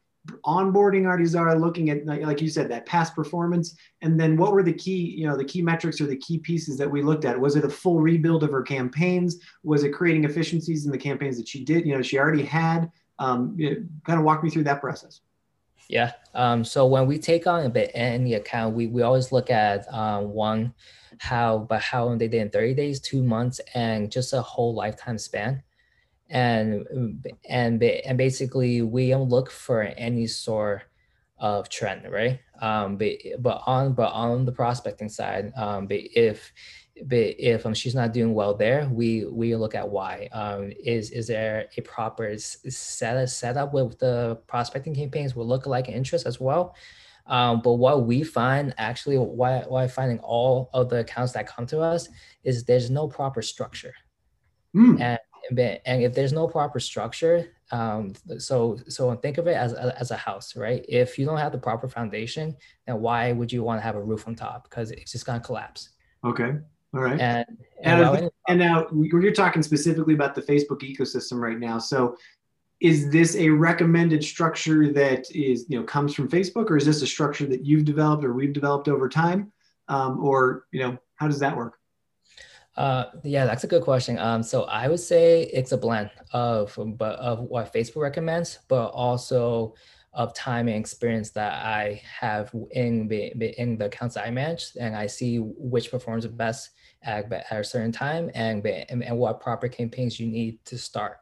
onboarding 0.45 1.03
Artizara, 1.03 1.59
looking 1.59 1.89
at 1.89 2.05
like 2.05 2.41
you 2.41 2.49
said 2.49 2.69
that 2.69 2.85
past 2.85 3.15
performance, 3.15 3.75
and 4.01 4.19
then 4.19 4.37
what 4.37 4.51
were 4.51 4.63
the 4.63 4.73
key 4.73 5.15
you 5.17 5.25
know 5.25 5.37
the 5.37 5.45
key 5.45 5.61
metrics 5.61 5.99
or 6.01 6.05
the 6.05 6.17
key 6.17 6.37
pieces 6.37 6.77
that 6.77 6.89
we 6.89 7.01
looked 7.01 7.25
at? 7.25 7.39
Was 7.39 7.55
it 7.55 7.65
a 7.65 7.69
full 7.69 7.99
rebuild 7.99 8.43
of 8.43 8.51
her 8.51 8.61
campaigns? 8.61 9.37
Was 9.63 9.83
it 9.83 9.89
creating 9.89 10.25
efficiencies 10.25 10.85
in 10.85 10.91
the 10.91 10.97
campaigns 10.97 11.37
that 11.37 11.47
she 11.47 11.63
did? 11.63 11.85
You 11.85 11.95
know, 11.95 12.01
she 12.01 12.19
already 12.19 12.43
had. 12.43 12.91
Um, 13.19 13.55
you 13.57 13.71
know, 13.71 13.83
kind 14.05 14.19
of 14.19 14.25
walk 14.25 14.43
me 14.43 14.51
through 14.51 14.65
that 14.65 14.79
process. 14.79 15.21
Yeah. 15.89 16.11
Um, 16.35 16.63
so 16.63 16.85
when 16.85 17.07
we 17.07 17.17
take 17.17 17.47
on 17.47 17.65
a 17.65 17.69
bit 17.69 17.89
any 17.95 18.35
account, 18.35 18.75
we, 18.75 18.85
we 18.85 19.01
always 19.01 19.31
look 19.31 19.49
at 19.49 19.91
um, 19.91 20.33
one, 20.33 20.73
how 21.17 21.59
but 21.59 21.81
how 21.81 22.05
long 22.05 22.19
they 22.19 22.27
did 22.27 22.41
in 22.41 22.49
30 22.51 22.75
days, 22.75 22.99
two 22.99 23.23
months, 23.23 23.59
and 23.73 24.11
just 24.11 24.33
a 24.33 24.41
whole 24.41 24.75
lifetime 24.75 25.17
span 25.17 25.63
and 26.29 26.85
and 27.47 27.83
and 27.83 28.17
basically 28.17 28.81
we 28.81 29.09
don't 29.09 29.29
look 29.29 29.49
for 29.49 29.81
any 29.81 30.27
sort 30.27 30.83
of 31.39 31.69
trend 31.69 32.11
right? 32.11 32.39
Um 32.61 32.97
but 32.97 33.11
but 33.39 33.61
on 33.65 33.93
but 33.93 34.11
on 34.11 34.45
the 34.45 34.51
prospecting 34.51 35.09
side 35.09 35.51
um 35.55 35.87
but 35.87 35.99
if 35.99 36.51
but 37.05 37.35
if 37.37 37.65
um, 37.65 37.75
she's 37.75 37.93
not 37.93 38.11
doing 38.11 38.33
well 38.33 38.55
there 38.55 38.89
we 38.91 39.25
we 39.25 39.55
look 39.55 39.75
at 39.75 39.87
why. 39.87 40.27
Um 40.33 40.71
is 40.83 41.11
is 41.11 41.27
there 41.27 41.67
a 41.77 41.81
proper 41.81 42.35
set 42.37 43.29
setup 43.29 43.73
with 43.73 43.99
the 43.99 44.39
prospecting 44.47 44.95
campaigns? 44.95 45.35
With 45.35 45.47
lookalike 45.47 45.89
interest 45.89 46.25
as 46.25 46.39
well. 46.39 46.75
Um, 47.27 47.61
but 47.61 47.73
what 47.73 48.05
we 48.05 48.23
find 48.23 48.73
actually 48.77 49.17
why 49.17 49.63
why 49.67 49.87
finding 49.87 50.19
all 50.19 50.69
of 50.73 50.89
the 50.89 50.99
accounts 50.99 51.33
that 51.33 51.45
come 51.47 51.65
to 51.67 51.81
us 51.81 52.07
is 52.43 52.63
there's 52.63 52.89
no 52.89 53.07
proper 53.07 53.41
structure. 53.41 53.93
Mm. 54.75 55.01
and 55.01 55.19
and 55.49 56.03
if 56.03 56.13
there's 56.13 56.33
no 56.33 56.47
proper 56.47 56.79
structure 56.79 57.53
um, 57.71 58.13
so 58.37 58.77
so 58.87 59.13
think 59.15 59.37
of 59.37 59.47
it 59.47 59.55
as, 59.55 59.73
as 59.73 60.11
a 60.11 60.17
house 60.17 60.55
right? 60.55 60.85
If 60.87 61.17
you 61.17 61.25
don't 61.25 61.37
have 61.37 61.51
the 61.51 61.57
proper 61.57 61.87
foundation 61.87 62.55
then 62.85 63.01
why 63.01 63.31
would 63.31 63.51
you 63.51 63.63
want 63.63 63.79
to 63.79 63.83
have 63.83 63.95
a 63.95 64.03
roof 64.03 64.27
on 64.27 64.35
top? 64.35 64.69
Because 64.69 64.91
it's 64.91 65.11
just 65.11 65.25
going 65.25 65.39
to 65.39 65.45
collapse. 65.45 65.89
Okay 66.23 66.57
all 66.93 67.01
right. 67.01 67.19
And 67.19 67.45
and, 67.83 68.01
and, 68.01 68.31
and 68.47 68.59
now 68.59 68.87
you're 68.91 69.31
talking 69.31 69.61
specifically 69.61 70.13
about 70.13 70.35
the 70.35 70.41
facebook 70.41 70.81
ecosystem 70.81 71.39
right 71.39 71.59
now. 71.59 71.77
So 71.77 72.17
is 72.79 73.11
this 73.11 73.35
a 73.35 73.49
recommended 73.49 74.23
structure 74.23 74.91
that 74.93 75.29
is 75.35 75.65
you 75.67 75.79
know 75.79 75.85
comes 75.85 76.13
from 76.13 76.29
facebook 76.29 76.69
or 76.69 76.77
is 76.77 76.85
this 76.85 77.01
a 77.01 77.07
structure 77.07 77.45
that 77.47 77.65
you've 77.65 77.85
developed 77.85 78.23
or 78.23 78.33
we've 78.33 78.53
developed 78.53 78.87
over 78.87 79.09
time? 79.09 79.51
Um, 79.89 80.23
or 80.23 80.65
you 80.71 80.81
know 80.81 80.97
how 81.15 81.27
does 81.27 81.39
that 81.39 81.55
work 81.55 81.77
uh, 82.77 83.05
yeah, 83.23 83.45
that's 83.45 83.63
a 83.63 83.67
good 83.67 83.81
question. 83.81 84.19
Um, 84.19 84.43
so 84.43 84.63
I 84.65 84.87
would 84.87 84.99
say 84.99 85.43
it's 85.51 85.71
a 85.71 85.77
blend 85.77 86.11
of 86.31 86.77
but 86.97 87.17
of 87.17 87.39
what 87.39 87.73
Facebook 87.73 88.03
recommends, 88.03 88.59
but 88.67 88.89
also 88.89 89.73
of 90.13 90.33
time 90.33 90.67
and 90.67 90.77
experience 90.77 91.31
that 91.31 91.53
I 91.53 92.01
have 92.19 92.53
in 92.71 93.07
the 93.07 93.33
in 93.59 93.77
the 93.77 93.85
accounts 93.85 94.15
I 94.15 94.29
manage, 94.29 94.67
and 94.79 94.95
I 94.95 95.07
see 95.07 95.37
which 95.37 95.89
performs 95.89 96.27
best 96.27 96.69
at, 97.01 97.31
at 97.31 97.51
a 97.51 97.63
certain 97.63 97.91
time, 97.91 98.29
and, 98.35 98.65
and 98.65 99.03
and 99.03 99.17
what 99.17 99.39
proper 99.39 99.67
campaigns 99.67 100.19
you 100.19 100.27
need 100.27 100.63
to 100.65 100.77
start. 100.77 101.17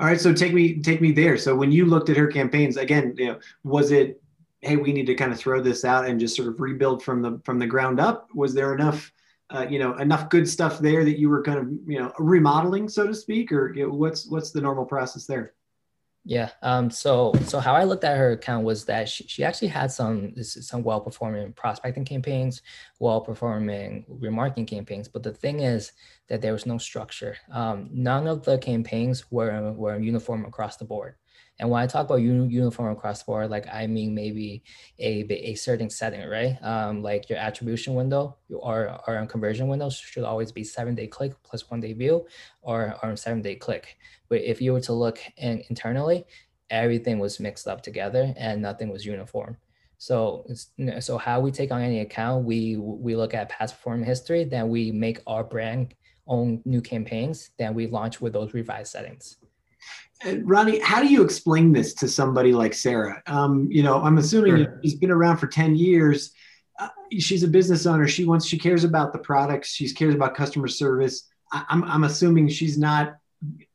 All 0.00 0.06
right, 0.08 0.20
so 0.20 0.34
take 0.34 0.52
me 0.52 0.82
take 0.82 1.00
me 1.00 1.12
there. 1.12 1.36
So 1.36 1.54
when 1.54 1.70
you 1.70 1.86
looked 1.86 2.08
at 2.08 2.16
her 2.16 2.26
campaigns 2.26 2.76
again, 2.76 3.14
you 3.16 3.26
know, 3.26 3.38
was 3.62 3.92
it 3.92 4.20
hey 4.60 4.76
we 4.76 4.92
need 4.92 5.06
to 5.06 5.14
kind 5.14 5.32
of 5.32 5.38
throw 5.38 5.62
this 5.62 5.84
out 5.84 6.04
and 6.06 6.18
just 6.18 6.36
sort 6.36 6.48
of 6.48 6.60
rebuild 6.60 7.02
from 7.04 7.22
the 7.22 7.40
from 7.44 7.60
the 7.60 7.66
ground 7.66 8.00
up? 8.00 8.28
Was 8.34 8.54
there 8.54 8.74
enough 8.74 9.12
uh, 9.50 9.66
you 9.68 9.78
know 9.78 9.96
enough 9.96 10.28
good 10.28 10.48
stuff 10.48 10.78
there 10.78 11.04
that 11.04 11.18
you 11.18 11.28
were 11.28 11.42
kind 11.42 11.58
of 11.58 11.68
you 11.86 11.98
know 11.98 12.12
remodeling 12.18 12.88
so 12.88 13.06
to 13.06 13.14
speak 13.14 13.52
or 13.52 13.74
you 13.74 13.86
know, 13.86 13.92
what's 13.92 14.26
what's 14.26 14.50
the 14.50 14.60
normal 14.60 14.84
process 14.84 15.26
there? 15.26 15.54
Yeah 16.24 16.50
um 16.60 16.90
so 16.90 17.32
so 17.46 17.60
how 17.60 17.74
i 17.74 17.84
looked 17.84 18.04
at 18.04 18.18
her 18.18 18.32
account 18.32 18.62
was 18.62 18.84
that 18.84 19.08
she, 19.08 19.26
she 19.26 19.42
actually 19.42 19.68
had 19.68 19.90
some 19.90 20.34
some 20.42 20.82
well 20.82 21.00
performing 21.00 21.54
prospecting 21.54 22.04
campaigns 22.04 22.60
well 22.98 23.22
performing 23.22 24.04
remarketing 24.20 24.66
campaigns 24.66 25.08
but 25.08 25.22
the 25.22 25.32
thing 25.32 25.60
is 25.60 25.92
that 26.28 26.42
there 26.42 26.52
was 26.52 26.66
no 26.66 26.76
structure. 26.76 27.36
Um 27.50 27.88
none 27.90 28.26
of 28.26 28.44
the 28.44 28.58
campaigns 28.58 29.30
were 29.30 29.72
were 29.72 29.98
uniform 29.98 30.44
across 30.44 30.76
the 30.76 30.84
board 30.84 31.14
And 31.60 31.68
when 31.68 31.82
I 31.82 31.86
talk 31.86 32.06
about 32.06 32.22
uniform 32.22 32.90
across 32.90 33.18
the 33.18 33.26
board, 33.26 33.50
like 33.50 33.66
I 33.70 33.86
mean 33.86 34.14
maybe 34.14 34.64
a, 34.98 35.26
a 35.30 35.54
certain 35.54 35.90
setting, 35.90 36.26
right? 36.26 36.56
Um, 36.62 37.02
like 37.02 37.28
your 37.28 37.38
attribution 37.38 37.94
window 37.94 38.38
or, 38.48 38.98
or 39.06 39.26
conversion 39.26 39.68
window 39.68 39.90
should 39.90 40.24
always 40.24 40.50
be 40.50 40.64
seven 40.64 40.94
day 40.94 41.06
click 41.06 41.34
plus 41.42 41.70
one 41.70 41.80
day 41.80 41.92
view 41.92 42.26
or, 42.62 42.96
or 43.02 43.14
seven 43.14 43.42
day 43.42 43.56
click. 43.56 43.98
But 44.30 44.40
if 44.40 44.62
you 44.62 44.72
were 44.72 44.80
to 44.80 44.94
look 44.94 45.20
in, 45.36 45.62
internally, 45.68 46.24
everything 46.70 47.18
was 47.18 47.38
mixed 47.38 47.68
up 47.68 47.82
together 47.82 48.32
and 48.38 48.62
nothing 48.62 48.88
was 48.88 49.04
uniform. 49.04 49.58
So, 49.98 50.46
so 51.00 51.18
how 51.18 51.40
we 51.40 51.50
take 51.50 51.72
on 51.72 51.82
any 51.82 52.00
account, 52.00 52.46
we 52.46 52.78
we 52.78 53.14
look 53.16 53.34
at 53.34 53.50
past 53.50 53.74
performance 53.74 54.06
history, 54.06 54.44
then 54.44 54.70
we 54.70 54.92
make 54.92 55.20
our 55.26 55.44
brand 55.44 55.94
own 56.26 56.62
new 56.64 56.80
campaigns, 56.80 57.50
then 57.58 57.74
we 57.74 57.86
launch 57.86 58.18
with 58.18 58.32
those 58.32 58.54
revised 58.54 58.92
settings. 58.92 59.36
Ronnie, 60.42 60.80
how 60.80 61.00
do 61.00 61.08
you 61.08 61.22
explain 61.22 61.72
this 61.72 61.94
to 61.94 62.08
somebody 62.08 62.52
like 62.52 62.74
Sarah? 62.74 63.22
Um, 63.26 63.68
you 63.70 63.82
know, 63.82 64.02
I'm 64.02 64.18
assuming 64.18 64.64
sure. 64.64 64.80
she's 64.82 64.94
been 64.94 65.10
around 65.10 65.38
for 65.38 65.46
10 65.46 65.76
years. 65.76 66.32
Uh, 66.78 66.88
she's 67.18 67.42
a 67.42 67.48
business 67.48 67.86
owner. 67.86 68.06
She 68.06 68.24
wants, 68.24 68.46
she 68.46 68.58
cares 68.58 68.84
about 68.84 69.12
the 69.12 69.18
products. 69.18 69.70
She 69.70 69.92
cares 69.92 70.14
about 70.14 70.34
customer 70.34 70.68
service. 70.68 71.28
I, 71.52 71.64
I'm, 71.70 71.84
I'm 71.84 72.04
assuming 72.04 72.48
she's 72.48 72.76
not 72.76 73.14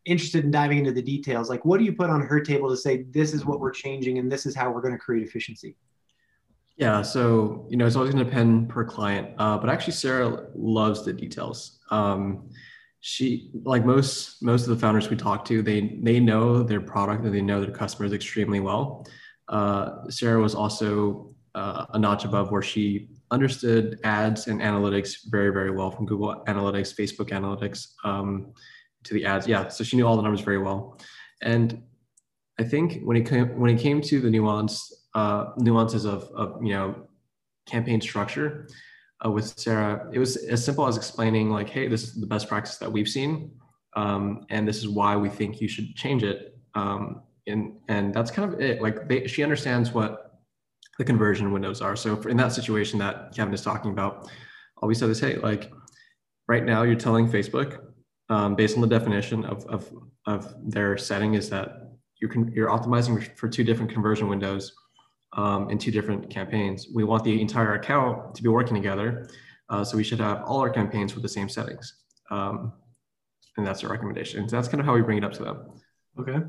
interested 0.05 0.45
in 0.45 0.51
diving 0.51 0.77
into 0.77 0.91
the 0.91 1.01
details. 1.01 1.49
Like, 1.49 1.65
what 1.65 1.79
do 1.79 1.83
you 1.83 1.93
put 1.93 2.11
on 2.11 2.21
her 2.21 2.39
table 2.39 2.69
to 2.69 2.77
say, 2.77 3.03
this 3.09 3.33
is 3.33 3.43
what 3.43 3.59
we're 3.59 3.71
changing 3.71 4.19
and 4.19 4.31
this 4.31 4.45
is 4.45 4.55
how 4.55 4.69
we're 4.69 4.81
going 4.81 4.93
to 4.93 4.99
create 4.99 5.25
efficiency? 5.25 5.75
Yeah, 6.77 7.01
so 7.03 7.65
you 7.69 7.77
know 7.77 7.85
it's 7.85 7.95
always 7.95 8.11
going 8.13 8.25
to 8.25 8.29
depend 8.29 8.67
per 8.67 8.83
client, 8.83 9.29
uh, 9.37 9.57
but 9.57 9.69
actually 9.69 9.93
Sarah 9.93 10.47
loves 10.53 11.05
the 11.05 11.13
details. 11.13 11.79
Um, 11.89 12.49
she 13.07 13.51
like 13.63 13.85
most 13.85 14.41
most 14.41 14.63
of 14.63 14.69
the 14.69 14.75
founders 14.77 15.11
we 15.11 15.15
talk 15.15 15.45
to 15.45 15.61
they 15.61 15.99
they 16.01 16.19
know 16.19 16.63
their 16.63 16.81
product 16.81 17.23
and 17.23 17.31
they 17.31 17.39
know 17.39 17.61
their 17.61 17.69
customers 17.69 18.11
extremely 18.13 18.59
well. 18.59 19.05
Uh, 19.47 20.09
sarah 20.09 20.41
was 20.41 20.55
also 20.55 21.31
uh, 21.53 21.85
a 21.93 21.99
notch 21.99 22.25
above 22.25 22.49
where 22.49 22.63
she 22.63 23.07
understood 23.29 23.99
ads 24.03 24.47
and 24.47 24.59
analytics 24.59 25.17
very 25.27 25.51
very 25.51 25.69
well 25.69 25.91
from 25.91 26.07
google 26.07 26.43
analytics 26.47 26.95
facebook 26.99 27.29
analytics 27.29 27.89
um, 28.03 28.51
to 29.03 29.13
the 29.13 29.23
ads. 29.23 29.47
Yeah 29.47 29.67
so 29.67 29.83
she 29.83 29.97
knew 29.97 30.07
all 30.07 30.15
the 30.17 30.23
numbers 30.23 30.41
very 30.41 30.57
well. 30.57 30.99
And 31.43 31.83
i 32.59 32.63
think 32.63 33.03
when 33.03 33.17
it 33.17 33.29
came 33.29 33.47
when 33.59 33.69
it 33.69 33.79
came 33.79 34.01
to 34.01 34.19
the 34.19 34.31
nuance 34.31 34.77
uh, 35.13 35.51
nuances 35.57 36.05
of, 36.05 36.23
of 36.41 36.47
you 36.63 36.73
know 36.73 37.07
campaign 37.67 38.01
structure 38.01 38.67
uh, 39.23 39.31
with 39.31 39.57
Sarah, 39.57 40.09
it 40.11 40.19
was 40.19 40.37
as 40.37 40.63
simple 40.63 40.87
as 40.87 40.97
explaining 40.97 41.49
like, 41.49 41.69
hey, 41.69 41.87
this 41.87 42.03
is 42.03 42.19
the 42.19 42.27
best 42.27 42.47
practice 42.47 42.77
that 42.77 42.91
we've 42.91 43.07
seen, 43.07 43.51
um, 43.95 44.45
and 44.49 44.67
this 44.67 44.77
is 44.77 44.87
why 44.87 45.15
we 45.15 45.29
think 45.29 45.61
you 45.61 45.67
should 45.67 45.95
change 45.95 46.23
it. 46.23 46.57
Um, 46.73 47.21
and 47.47 47.73
and 47.87 48.13
that's 48.13 48.31
kind 48.31 48.51
of 48.51 48.59
it. 48.59 48.81
Like 48.81 49.07
they, 49.07 49.27
she 49.27 49.43
understands 49.43 49.93
what 49.93 50.41
the 50.97 51.03
conversion 51.03 51.51
windows 51.51 51.81
are. 51.81 51.95
So 51.95 52.19
in 52.21 52.37
that 52.37 52.51
situation 52.51 52.99
that 52.99 53.35
Kevin 53.35 53.53
is 53.53 53.61
talking 53.61 53.91
about, 53.91 54.29
all 54.77 54.87
we 54.87 54.95
said 54.95 55.09
is, 55.09 55.19
hey, 55.19 55.35
like 55.37 55.71
right 56.47 56.65
now 56.65 56.83
you're 56.83 56.95
telling 56.95 57.29
Facebook, 57.29 57.79
um, 58.29 58.55
based 58.55 58.75
on 58.75 58.81
the 58.81 58.87
definition 58.87 59.45
of, 59.45 59.65
of 59.67 59.93
of 60.25 60.55
their 60.63 60.97
setting, 60.97 61.35
is 61.35 61.49
that 61.49 61.91
you 62.21 62.27
can 62.27 62.51
you're 62.51 62.69
optimizing 62.69 63.35
for 63.37 63.47
two 63.47 63.63
different 63.63 63.91
conversion 63.91 64.27
windows 64.27 64.73
um, 65.35 65.69
in 65.69 65.77
two 65.77 65.91
different 65.91 66.29
campaigns. 66.29 66.87
We 66.93 67.03
want 67.03 67.23
the 67.23 67.39
entire 67.39 67.73
account 67.75 68.35
to 68.35 68.43
be 68.43 68.49
working 68.49 68.75
together. 68.75 69.29
Uh, 69.69 69.83
so 69.83 69.97
we 69.97 70.03
should 70.03 70.19
have 70.19 70.43
all 70.43 70.59
our 70.59 70.69
campaigns 70.69 71.13
with 71.13 71.23
the 71.23 71.29
same 71.29 71.49
settings. 71.49 71.95
Um, 72.29 72.73
and 73.57 73.65
that's 73.65 73.83
our 73.83 73.89
recommendation. 73.89 74.47
So 74.47 74.55
that's 74.55 74.67
kind 74.67 74.79
of 74.79 74.85
how 74.85 74.93
we 74.93 75.01
bring 75.01 75.17
it 75.17 75.23
up 75.23 75.33
to 75.33 75.43
them. 75.43 75.57
Okay. 76.19 76.39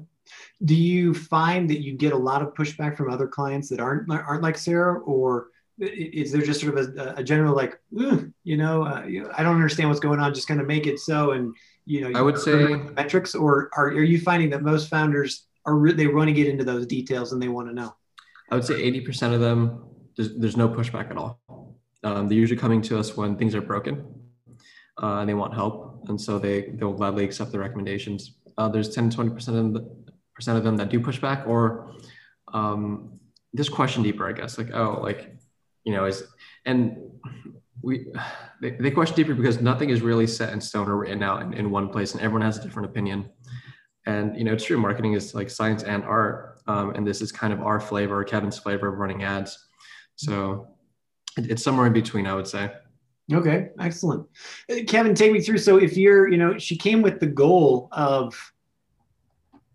Do 0.64 0.75
you 0.75 1.14
find 1.14 1.71
that 1.71 1.81
you 1.81 1.97
get 1.97 2.12
a 2.12 2.16
lot 2.16 2.43
of 2.43 2.55
pushback 2.55 2.97
from 2.97 3.11
other 3.11 3.26
clients 3.26 3.69
that 3.69 3.81
aren't 3.81 4.11
aren't 4.11 4.43
like 4.43 4.59
Sarah, 4.59 4.99
or 5.00 5.49
is 5.78 6.33
there 6.33 6.43
just 6.43 6.61
sort 6.61 6.76
of 6.76 6.97
a, 6.97 7.14
a 7.19 7.25
general 7.25 7.55
like, 7.55 7.78
you 7.90 8.57
know, 8.57 8.83
uh, 8.83 9.02
I 9.37 9.43
don't 9.43 9.55
understand 9.55 9.88
what's 9.88 10.00
going 10.00 10.21
on, 10.21 10.35
just 10.35 10.49
kind 10.49 10.61
of 10.61 10.66
make 10.66 10.87
it 10.87 10.99
so, 10.99 11.33
and 11.33 11.55
you 11.85 12.00
know, 12.00 12.09
you 12.09 12.16
I 12.16 12.23
would 12.23 12.38
say 12.38 12.75
metrics, 12.97 13.35
or 13.35 13.71
are, 13.76 13.88
are 13.88 14.02
you 14.02 14.21
finding 14.21 14.50
that 14.50 14.62
most 14.62 14.88
founders 14.88 15.47
are 15.64 15.93
they 15.93 16.07
want 16.07 16.28
to 16.28 16.33
get 16.35 16.49
into 16.49 16.64
those 16.64 16.87
details 16.87 17.33
and 17.33 17.43
they 17.43 17.49
want 17.49 17.69
to 17.69 17.75
know? 17.75 17.95
I 18.50 18.55
would 18.55 18.65
say 18.65 18.75
80% 18.75 19.35
of 19.35 19.41
them, 19.41 19.85
there's, 20.17 20.37
there's 20.37 20.57
no 20.57 20.69
pushback 20.69 21.11
at 21.11 21.17
all. 21.17 21.41
Um, 22.05 22.29
they're 22.29 22.38
usually 22.38 22.59
coming 22.59 22.83
to 22.83 22.99
us 22.99 23.17
when 23.17 23.37
things 23.37 23.55
are 23.55 23.61
broken 23.61 24.05
uh, 25.03 25.19
and 25.19 25.29
they 25.29 25.35
want 25.35 25.55
help. 25.55 26.05
And 26.09 26.21
so 26.21 26.38
they, 26.38 26.71
they'll 26.75 26.93
gladly 26.93 27.25
accept 27.25 27.53
the 27.53 27.59
recommendations. 27.59 28.37
Uh, 28.57 28.69
there's 28.69 28.95
10 28.95 29.11
to 29.11 29.17
20% 29.17 29.49
of 29.49 29.55
them, 29.55 30.05
percent 30.35 30.57
of 30.57 30.65
them 30.65 30.76
that 30.76 30.88
do 30.88 31.00
pushback 31.00 31.47
or 31.47 31.93
um, 32.53 33.19
just 33.57 33.73
question 33.73 34.03
deeper, 34.03 34.29
I 34.29 34.33
guess. 34.33 34.59
Like, 34.59 34.73
oh, 34.73 35.00
like, 35.03 35.37
you 35.85 35.93
know, 35.93 36.05
is, 36.05 36.23
and 36.65 36.97
we, 37.83 38.07
they, 38.61 38.71
they 38.71 38.91
question 38.91 39.17
deeper 39.17 39.35
because 39.35 39.61
nothing 39.61 39.91
is 39.91 40.00
really 40.00 40.26
set 40.26 40.53
in 40.53 40.61
stone 40.61 40.88
or 40.88 40.97
written 40.97 41.23
out 41.23 41.43
in, 41.43 41.53
in 41.53 41.71
one 41.71 41.88
place 41.88 42.12
and 42.12 42.23
everyone 42.23 42.43
has 42.43 42.59
a 42.59 42.62
different 42.62 42.88
opinion. 42.88 43.29
And, 44.07 44.37
you 44.37 44.45
know, 44.45 44.53
it's 44.53 44.65
true. 44.65 44.79
Marketing 44.79 45.15
is 45.15 45.35
like 45.35 45.51
science 45.51 45.83
and 45.83 46.05
art 46.05 46.57
um, 46.67 46.91
and 46.95 47.07
this 47.07 47.21
is 47.21 47.33
kind 47.33 47.53
of 47.53 47.63
our 47.63 47.81
flavor, 47.81 48.23
Kevin's 48.25 48.59
flavor 48.59 48.89
of 48.89 48.99
running 48.99 49.23
ads. 49.23 49.67
So 50.17 50.69
it's 51.37 51.63
somewhere 51.63 51.87
in 51.87 51.93
between, 51.93 52.27
I 52.27 52.35
would 52.35 52.49
say. 52.49 52.73
Okay, 53.33 53.71
excellent. 53.81 54.27
Uh, 54.71 54.77
Kevin, 54.87 55.15
take 55.15 55.33
me 55.33 55.41
through. 55.41 55.59
So 55.59 55.79
if 55.79 55.97
you're, 55.97 56.29
you 56.29 56.39
know, 56.39 56.59
she 56.59 56.77
came 56.77 57.03
with 57.03 57.21
the 57.21 57.27
goal 57.27 57.89
of, 57.93 58.35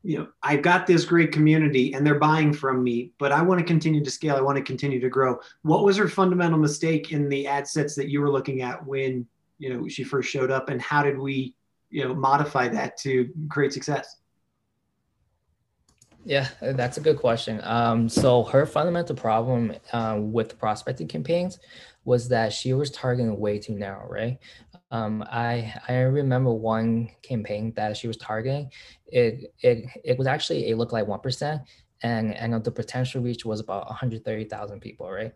you 0.04 0.18
know, 0.18 0.28
I've 0.42 0.62
got 0.62 0.88
this 0.88 1.06
great 1.06 1.32
community 1.32 1.94
and 1.94 2.06
they're 2.06 2.18
buying 2.18 2.54
from 2.54 2.84
me, 2.84 3.12
but 3.20 3.32
I 3.32 3.42
want 3.42 3.60
to 3.60 3.66
continue 3.66 4.04
to 4.04 4.10
scale. 4.10 4.36
I 4.36 4.42
want 4.42 4.58
to 4.58 4.64
continue 4.64 5.00
to 5.00 5.10
grow. 5.10 5.40
What 5.64 5.84
was 5.84 5.98
her 5.98 6.08
fundamental 6.08 6.58
mistake 6.58 7.12
in 7.12 7.30
the 7.30 7.46
ad 7.46 7.68
sets 7.68 7.94
that 7.96 8.10
you 8.10 8.22
were 8.22 8.32
looking 8.32 8.62
at 8.62 8.84
when, 8.86 9.28
you 9.60 9.74
know, 9.74 9.88
she 9.88 10.04
first 10.04 10.30
showed 10.30 10.50
up 10.50 10.70
and 10.70 10.82
how 10.82 11.04
did 11.04 11.20
we, 11.20 11.54
you 11.90 12.04
know, 12.04 12.16
modify 12.16 12.68
that 12.70 12.98
to 13.00 13.30
create 13.50 13.74
success? 13.74 14.21
Yeah, 16.24 16.48
that's 16.62 16.98
a 16.98 17.02
good 17.02 17.18
question. 17.18 17.60
Um, 17.64 18.08
so 18.08 18.44
her 18.44 18.66
fundamental 18.68 19.16
problem 19.16 19.74
uh, 19.92 20.18
with 20.22 20.60
prospecting 20.60 21.08
campaigns 21.08 21.60
was 22.06 22.28
that 22.30 22.54
she 22.54 22.74
was 22.74 22.92
targeting 22.92 23.40
way 23.40 23.58
too 23.58 23.74
narrow, 23.74 24.08
right? 24.08 24.38
Um, 24.92 25.24
I 25.32 25.74
I 25.88 25.94
remember 26.02 26.52
one 26.54 27.10
campaign 27.24 27.74
that 27.76 27.98
she 27.98 28.08
was 28.08 28.18
targeting. 28.18 28.72
It 29.08 29.54
it 29.62 29.86
it 30.04 30.18
was 30.20 30.28
actually 30.28 30.72
a 30.72 30.76
lookalike 30.76 31.08
one 31.08 31.22
percent, 31.22 31.62
and 32.04 32.36
and 32.36 32.64
the 32.64 32.72
potential 32.72 33.22
reach 33.22 33.44
was 33.46 33.60
about 33.60 33.88
one 33.88 33.96
hundred 33.96 34.24
thirty 34.24 34.46
thousand 34.46 34.80
people, 34.82 35.10
right? 35.10 35.34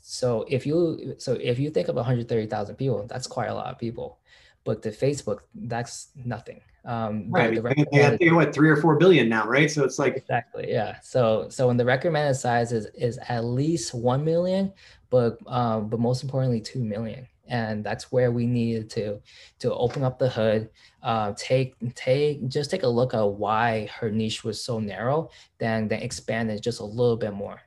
So 0.00 0.44
if 0.48 0.66
you 0.66 1.14
so 1.18 1.34
if 1.40 1.58
you 1.58 1.70
think 1.70 1.88
of 1.88 1.96
one 1.96 2.04
hundred 2.04 2.28
thirty 2.28 2.46
thousand 2.46 2.76
people, 2.76 3.06
that's 3.08 3.26
quite 3.26 3.48
a 3.48 3.54
lot 3.54 3.68
of 3.72 3.78
people 3.78 4.18
but 4.64 4.82
to 4.82 4.90
Facebook, 4.90 5.40
that's 5.54 6.08
nothing. 6.14 6.60
Um, 6.84 7.26
right. 7.30 7.54
The, 7.54 7.62
the 7.62 8.16
they 8.18 8.30
what 8.32 8.52
three 8.52 8.68
or 8.68 8.76
four 8.76 8.96
billion 8.96 9.28
now, 9.28 9.46
right? 9.46 9.70
So 9.70 9.84
it's 9.84 9.98
like 9.98 10.16
exactly, 10.16 10.66
yeah. 10.68 10.96
So 11.02 11.46
so 11.48 11.68
when 11.68 11.76
the 11.76 11.84
recommended 11.84 12.34
size 12.34 12.72
is 12.72 12.86
is 12.94 13.18
at 13.28 13.44
least 13.44 13.94
one 13.94 14.24
million, 14.24 14.72
but 15.10 15.38
um, 15.46 15.88
but 15.88 16.00
most 16.00 16.24
importantly, 16.24 16.60
two 16.60 16.82
million, 16.82 17.28
and 17.46 17.84
that's 17.84 18.10
where 18.10 18.32
we 18.32 18.46
needed 18.46 18.90
to 18.90 19.20
to 19.60 19.72
open 19.74 20.02
up 20.02 20.18
the 20.18 20.28
hood, 20.28 20.70
uh, 21.04 21.34
take 21.36 21.76
take 21.94 22.48
just 22.48 22.70
take 22.70 22.82
a 22.82 22.88
look 22.88 23.14
at 23.14 23.22
why 23.22 23.88
her 24.00 24.10
niche 24.10 24.42
was 24.42 24.62
so 24.62 24.80
narrow, 24.80 25.30
then 25.58 25.86
then 25.86 26.02
expand 26.02 26.50
it 26.50 26.62
just 26.62 26.80
a 26.80 26.84
little 26.84 27.16
bit 27.16 27.32
more. 27.32 27.60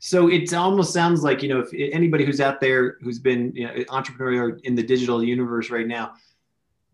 So 0.00 0.28
it 0.28 0.52
almost 0.52 0.92
sounds 0.92 1.22
like 1.22 1.44
you 1.44 1.48
know 1.48 1.60
if 1.60 1.68
anybody 1.92 2.24
who's 2.24 2.40
out 2.40 2.60
there 2.60 2.96
who's 3.02 3.20
been 3.20 3.52
you 3.54 3.66
know, 3.68 3.74
entrepreneurial 3.84 4.58
in 4.64 4.74
the 4.74 4.82
digital 4.82 5.22
universe 5.22 5.70
right 5.70 5.86
now, 5.86 6.14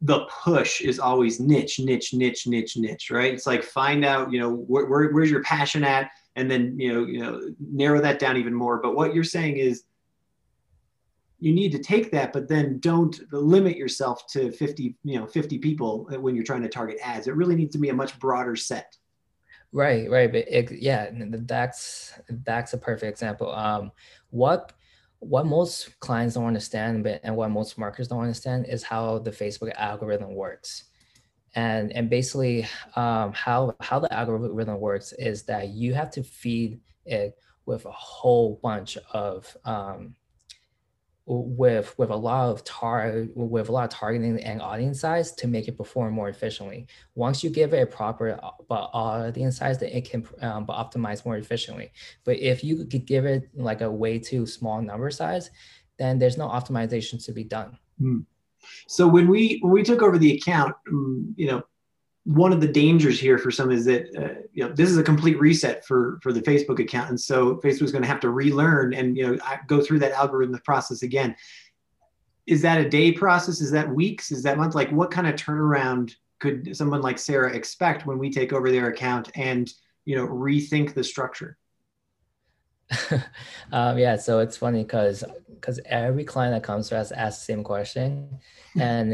the 0.05 0.27
push 0.27 0.83
is 0.83 0.99
always 0.99 1.41
niche, 1.41 1.81
niche, 1.81 2.13
niche, 2.13 2.47
niche, 2.47 2.77
niche, 2.77 3.11
right? 3.11 3.33
It's 3.33 3.47
like 3.47 3.65
find 3.65 4.05
out, 4.05 4.31
you 4.31 4.39
know, 4.39 4.51
where, 4.55 4.85
where, 4.85 5.09
where's 5.09 5.31
your 5.31 5.43
passion 5.43 5.83
at, 5.83 6.11
and 6.37 6.51
then 6.51 6.79
you 6.79 6.93
know, 6.93 7.07
you 7.07 7.21
know, 7.21 7.41
narrow 7.59 8.03
that 8.03 8.19
down 8.19 8.37
even 8.37 8.53
more. 8.53 8.83
But 8.83 8.95
what 8.95 9.15
you're 9.15 9.25
saying 9.25 9.57
is, 9.57 9.85
you 11.41 11.55
need 11.55 11.73
to 11.73 11.79
take 11.79 12.11
that, 12.13 12.35
but 12.35 12.49
then 12.49 12.79
don't 12.81 13.19
limit 13.33 13.77
yourself 13.77 14.27
to 14.29 14.53
50, 14.53 14.95
you 15.05 15.19
know, 15.19 15.27
50 15.27 15.59
people 15.59 16.05
when 16.21 16.35
you're 16.35 16.45
trying 16.45 16.63
to 16.63 16.69
target 16.69 16.99
ads. 17.03 17.27
It 17.27 17.35
really 17.35 17.57
needs 17.57 17.73
to 17.73 17.79
be 17.79 17.89
a 17.89 17.95
much 17.95 18.19
broader 18.19 18.57
set. 18.57 18.97
Right, 19.73 20.09
right, 20.11 20.31
but 20.31 20.45
it, 20.49 20.71
yeah, 20.71 21.11
that's 21.13 22.13
that's 22.45 22.75
a 22.75 22.79
perfect 22.79 23.11
example. 23.11 23.53
Um, 23.53 23.91
what 24.31 24.75
what 25.25 25.47
most 25.47 25.99
clients 26.01 26.35
don't 26.35 26.47
understand 26.47 27.05
but, 27.05 27.21
and 27.25 27.37
what 27.37 27.51
most 27.51 27.79
marketers 27.79 28.09
don't 28.09 28.21
understand 28.21 28.67
is 28.67 28.83
how 28.83 29.19
the 29.19 29.31
Facebook 29.31 29.73
algorithm 29.77 30.35
works. 30.35 30.85
And, 31.55 31.93
and 31.93 32.11
basically 32.11 32.67
um, 32.97 33.33
how, 33.33 33.75
how 33.81 34.01
the 34.01 34.13
algorithm 34.13 34.81
works 34.81 35.13
is 35.13 35.45
that 35.45 35.69
you 35.69 35.95
have 35.95 36.11
to 36.13 36.23
feed 36.23 36.81
it 37.05 37.37
with 37.67 37.85
a 37.87 37.93
whole 37.93 38.59
bunch 38.63 38.99
of 39.13 39.57
um, 39.65 40.15
with 41.27 41.95
with 41.99 42.11
a 42.11 42.17
lot 42.17 42.51
of 42.51 42.63
tar 42.65 43.27
with 43.35 43.69
a 43.69 43.73
lot 43.73 43.85
of 43.85 43.91
targeting 43.91 44.39
and 44.41 44.61
audience 44.61 45.01
size 45.01 45.33
to 45.33 45.49
make 45.49 45.69
it 45.69 45.77
perform 45.77 46.13
more 46.13 46.29
efficiently. 46.29 46.87
Once 47.15 47.43
you 47.43 47.49
give 47.49 47.73
it 47.73 47.83
a 47.83 47.87
proper 47.87 48.39
uh, 48.43 48.75
audience 48.75 49.57
size, 49.59 49.79
then 49.79 49.89
it 49.91 50.09
can 50.09 50.27
um, 50.43 50.67
optimize 50.67 51.25
more 51.25 51.39
efficiently. 51.39 51.91
But 52.25 52.39
if 52.39 52.63
you 52.63 52.85
could 52.85 53.07
give 53.07 53.25
it 53.25 53.49
like 53.55 53.81
a 53.81 53.91
way 53.91 54.19
too 54.19 54.47
small 54.47 54.83
number 54.83 55.11
size, 55.11 55.51
then 55.99 56.19
there's 56.19 56.37
no 56.37 56.49
optimization 56.49 57.25
to 57.25 57.33
be 57.33 57.45
done. 57.45 57.79
Hmm. 57.99 58.21
So 58.87 59.07
when 59.07 59.29
we 59.29 59.59
when 59.63 59.73
we 59.73 59.83
took 59.83 60.03
over 60.03 60.19
the 60.19 60.35
account, 60.35 60.75
um, 60.89 61.35
you 61.37 61.47
know, 61.47 61.63
one 62.25 62.53
of 62.53 62.61
the 62.61 62.69
dangers 62.69 63.21
here 63.21 63.37
for 63.37 63.51
some 63.51 63.71
is 63.71 63.85
that 63.85 64.09
uh, 64.17 64.41
you 64.53 64.67
know 64.67 64.73
this 64.73 64.91
is 64.91 64.97
a 64.97 65.03
complete 65.03 65.39
reset 65.39 65.85
for 65.85 66.19
for 66.23 66.33
the 66.33 66.41
Facebook 66.41 66.79
account, 66.79 67.11
and 67.11 67.21
so 67.21 67.57
Facebook's 67.57 67.93
going 67.93 68.03
to 68.03 68.09
have 68.09 68.21
to 68.21 68.31
relearn 68.31 68.95
and 68.95 69.17
you 69.17 69.27
know 69.27 69.39
go 69.67 69.83
through 69.83 69.99
that 69.99 70.13
algorithm 70.13 70.59
process 70.65 71.03
again. 71.03 71.37
Is 72.47 72.63
that 72.63 72.81
a 72.81 72.89
day 72.89 73.13
process? 73.13 73.61
Is 73.61 73.71
that 73.71 73.89
weeks? 73.89 74.33
Is 74.33 74.43
that 74.43 74.59
month? 74.59 74.75
Like, 74.75 74.91
what 74.91 75.11
kind 75.11 75.27
of 75.27 75.35
turnaround 75.35 76.15
could 76.41 76.77
someone 76.77 77.03
like 77.03 77.19
Sarah 77.19 77.55
expect 77.55 78.07
when 78.07 78.19
we 78.19 78.31
take 78.31 78.53
over 78.53 78.71
their 78.71 78.89
account 78.89 79.31
and 79.35 79.71
you 80.07 80.17
know 80.17 80.27
rethink 80.27 80.95
the 80.95 81.05
structure? 81.05 81.59
um, 83.73 83.99
yeah, 83.99 84.17
so 84.17 84.41
it's 84.41 84.57
funny 84.57 84.83
because 84.83 85.25
because 85.49 85.81
every 85.87 86.25
client 86.25 86.55
that 86.55 86.67
comes 86.67 86.89
to 86.89 86.99
us 86.99 87.13
asks 87.13 87.47
the 87.47 87.53
same 87.53 87.65
question, 87.65 88.29
and 88.79 89.13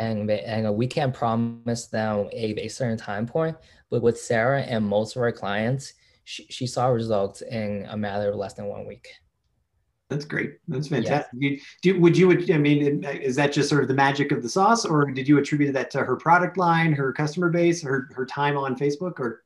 and 0.00 0.30
and 0.30 0.74
we 0.76 0.86
can't 0.86 1.14
promise 1.14 1.86
them 1.86 2.28
a, 2.32 2.64
a 2.64 2.68
certain 2.68 2.98
time 2.98 3.26
point. 3.26 3.56
But 3.90 4.02
with 4.02 4.20
Sarah 4.20 4.62
and 4.62 4.84
most 4.84 5.16
of 5.16 5.22
our 5.22 5.32
clients, 5.32 5.92
she, 6.24 6.46
she 6.48 6.66
saw 6.66 6.86
results 6.86 7.42
in 7.42 7.86
a 7.90 7.96
matter 7.96 8.30
of 8.30 8.36
less 8.36 8.54
than 8.54 8.66
one 8.66 8.86
week. 8.86 9.08
That's 10.08 10.24
great. 10.24 10.54
That's 10.68 10.88
fantastic. 10.88 11.32
Would 11.32 11.42
you, 11.42 11.60
do, 11.82 11.98
would 11.98 12.16
you? 12.16 12.54
I 12.54 12.58
mean, 12.58 13.04
is 13.04 13.36
that 13.36 13.52
just 13.52 13.68
sort 13.68 13.82
of 13.82 13.88
the 13.88 13.94
magic 13.94 14.32
of 14.32 14.42
the 14.42 14.48
sauce, 14.48 14.84
or 14.84 15.10
did 15.10 15.26
you 15.26 15.38
attribute 15.38 15.72
that 15.72 15.90
to 15.92 16.00
her 16.00 16.16
product 16.16 16.56
line, 16.56 16.92
her 16.92 17.12
customer 17.12 17.48
base, 17.48 17.82
her 17.82 18.08
her 18.14 18.26
time 18.26 18.56
on 18.56 18.76
Facebook, 18.76 19.18
or? 19.18 19.42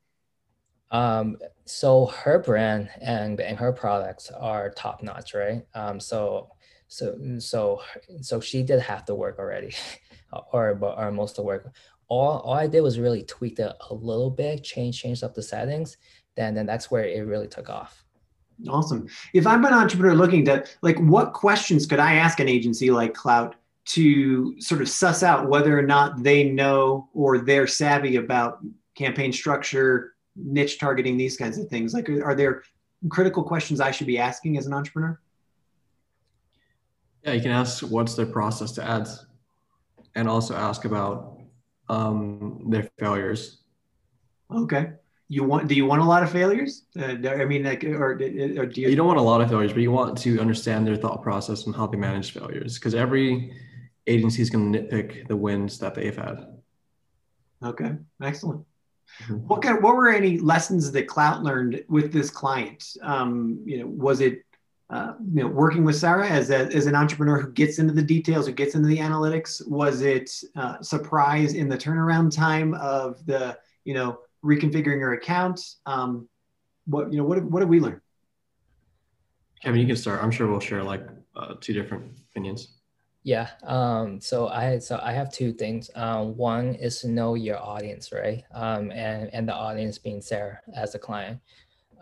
Um, 0.91 1.39
so 1.65 2.07
her 2.07 2.39
brand 2.39 2.89
and, 3.01 3.41
and 3.41 3.59
her 3.59 3.73
products 3.73 4.31
are 4.31 4.71
top 4.71 5.03
notch, 5.03 5.35
right? 5.35 5.65
Um, 5.75 5.99
so 6.01 6.51
so 6.89 7.19
so 7.39 7.83
so 8.21 8.41
she 8.41 8.63
did 8.63 8.81
half 8.81 9.07
the 9.07 9.15
work 9.15 9.39
already, 9.39 9.75
or 10.53 10.79
or 10.81 11.11
most 11.11 11.33
of 11.33 11.37
the 11.37 11.43
work. 11.43 11.75
All 12.09 12.39
all 12.39 12.55
I 12.55 12.67
did 12.67 12.83
was 12.83 13.01
really 13.01 13.25
tweak 13.25 13.59
it 13.59 13.73
a 13.91 13.95
little 13.95 14.31
bit, 14.31 14.63
change 14.63 15.01
change 15.01 15.23
up 15.23 15.35
the 15.35 15.43
settings. 15.43 15.97
Then 16.37 16.55
then 16.55 16.67
that's 16.67 16.91
where 16.91 17.05
it 17.05 17.27
really 17.27 17.49
took 17.49 17.69
off. 17.69 18.05
Awesome. 18.69 19.09
If 19.35 19.47
I'm 19.47 19.65
an 19.65 19.75
entrepreneur 19.75 20.15
looking 20.15 20.45
to 20.47 20.65
like, 20.83 20.99
what 20.99 21.35
questions 21.35 21.87
could 21.87 21.99
I 21.99 22.15
ask 22.15 22.41
an 22.41 22.49
agency 22.49 22.91
like 22.91 23.13
Klout 23.13 23.55
to 23.87 24.61
sort 24.61 24.81
of 24.81 24.89
suss 24.89 25.23
out 25.23 25.49
whether 25.49 25.79
or 25.79 25.83
not 25.83 26.23
they 26.23 26.45
know 26.45 27.09
or 27.13 27.39
they're 27.39 27.67
savvy 27.67 28.17
about 28.17 28.59
campaign 28.95 29.33
structure, 29.33 30.15
niche 30.37 30.79
targeting, 30.79 31.17
these 31.17 31.37
kinds 31.37 31.59
of 31.59 31.69
things? 31.69 31.95
Like, 31.95 32.09
are 32.09 32.35
there 32.35 32.63
critical 33.09 33.43
questions 33.43 33.81
I 33.81 33.91
should 33.91 34.07
be 34.07 34.19
asking 34.19 34.59
as 34.59 34.67
an 34.67 34.73
entrepreneur? 34.73 35.21
Yeah, 37.23 37.33
you 37.33 37.43
can 37.43 37.51
ask 37.51 37.83
what's 37.83 38.15
their 38.15 38.27
process 38.27 38.73
to 38.73 38.85
ads, 38.85 39.27
and 40.15 40.29
also 40.29 40.55
ask 40.55 40.85
about 40.85 41.41
um, 41.89 42.67
their 42.69 42.89
failures. 42.99 43.63
Okay. 44.55 44.93
You 45.29 45.43
want? 45.43 45.67
Do 45.67 45.75
you 45.75 45.87
want 45.87 46.03
a 46.03 46.05
lot 46.05 46.23
of 46.23 46.31
failures? 46.31 46.85
Uh, 46.97 47.17
I 47.29 47.45
mean, 47.45 47.65
like, 47.65 47.83
or, 47.83 48.13
or 48.13 48.15
do 48.15 48.81
you? 48.81 48.89
You 48.89 48.95
don't 48.95 49.09
want 49.09 49.19
a 49.19 49.23
lot 49.23 49.41
of 49.41 49.49
failures, 49.49 49.73
but 49.73 49.83
you 49.83 49.91
want 49.91 50.17
to 50.19 50.39
understand 50.39 50.87
their 50.87 50.95
thought 50.95 51.21
process 51.21 51.67
and 51.67 51.75
how 51.75 51.89
they 51.89 51.97
manage 51.97 52.31
failures, 52.31 52.75
because 52.75 52.95
every 52.95 53.53
agency 54.07 54.41
is 54.41 54.51
going 54.51 54.73
to 54.73 54.79
nitpick 54.79 55.27
the 55.27 55.35
wins 55.35 55.81
that 55.81 55.97
they've 55.97 56.17
had. 56.17 56.47
Okay, 57.61 57.97
excellent. 58.23 58.65
Mm-hmm. 59.23 59.35
What 59.47 59.63
kind? 59.63 59.83
What 59.83 59.97
were 59.97 60.11
any 60.11 60.39
lessons 60.39 60.93
that 60.93 61.07
Klout 61.07 61.43
learned 61.43 61.85
with 61.89 62.13
this 62.13 62.31
client? 62.31 62.97
Um, 63.03 63.63
you 63.65 63.81
know, 63.81 63.87
was 63.87 64.21
it 64.21 64.43
uh, 64.89 65.15
you 65.35 65.43
know, 65.43 65.49
working 65.49 65.85
with 65.85 65.97
Sarah 65.97 66.29
as, 66.29 66.51
a, 66.51 66.67
as 66.67 66.87
an 66.87 66.95
entrepreneur 66.95 67.41
who 67.41 67.53
gets 67.53 67.79
into 67.79 67.93
the 67.93 68.03
details, 68.03 68.47
who 68.47 68.53
gets 68.53 68.75
into 68.75 68.87
the 68.87 68.99
analytics? 68.99 69.67
Was 69.69 70.01
it 70.01 70.31
uh, 70.55 70.81
surprise 70.81 71.55
in 71.55 71.69
the 71.69 71.77
turnaround 71.77 72.35
time 72.35 72.75
of 72.75 73.25
the, 73.27 73.59
you 73.85 73.95
know, 73.95 74.21
reconfiguring 74.45 75.01
your 75.01 75.15
account? 75.15 75.61
Um, 75.87 76.29
what, 76.87 77.13
you 77.13 77.19
know, 77.19 77.25
what, 77.25 77.43
what 77.43 77.61
did 77.61 77.69
we 77.69 77.81
learn? 77.81 78.01
Kevin, 79.61 79.81
you 79.81 79.87
can 79.87 79.97
start. 79.97 80.23
I'm 80.23 80.31
sure 80.31 80.47
we'll 80.47 80.61
share 80.61 80.85
like 80.85 81.03
uh, 81.35 81.55
two 81.61 81.73
different 81.73 82.13
opinions. 82.31 82.76
Yeah. 83.27 83.51
Um, 83.65 84.21
so 84.21 84.47
I 84.47 84.79
so 84.79 85.01
I 85.03 85.11
have 85.13 85.33
two 85.33 85.53
things. 85.53 85.91
Um, 85.97 86.37
one 86.37 86.77
is 86.77 87.01
to 87.01 87.09
know 87.09 87.35
your 87.35 87.59
audience, 87.61 88.13
right? 88.13 88.45
Um, 88.55 88.93
and 88.93 89.29
and 89.35 89.49
the 89.49 89.53
audience 89.55 89.99
being 89.99 90.23
Sarah 90.23 90.61
as 90.77 90.95
a 90.95 90.99
client. 91.01 91.41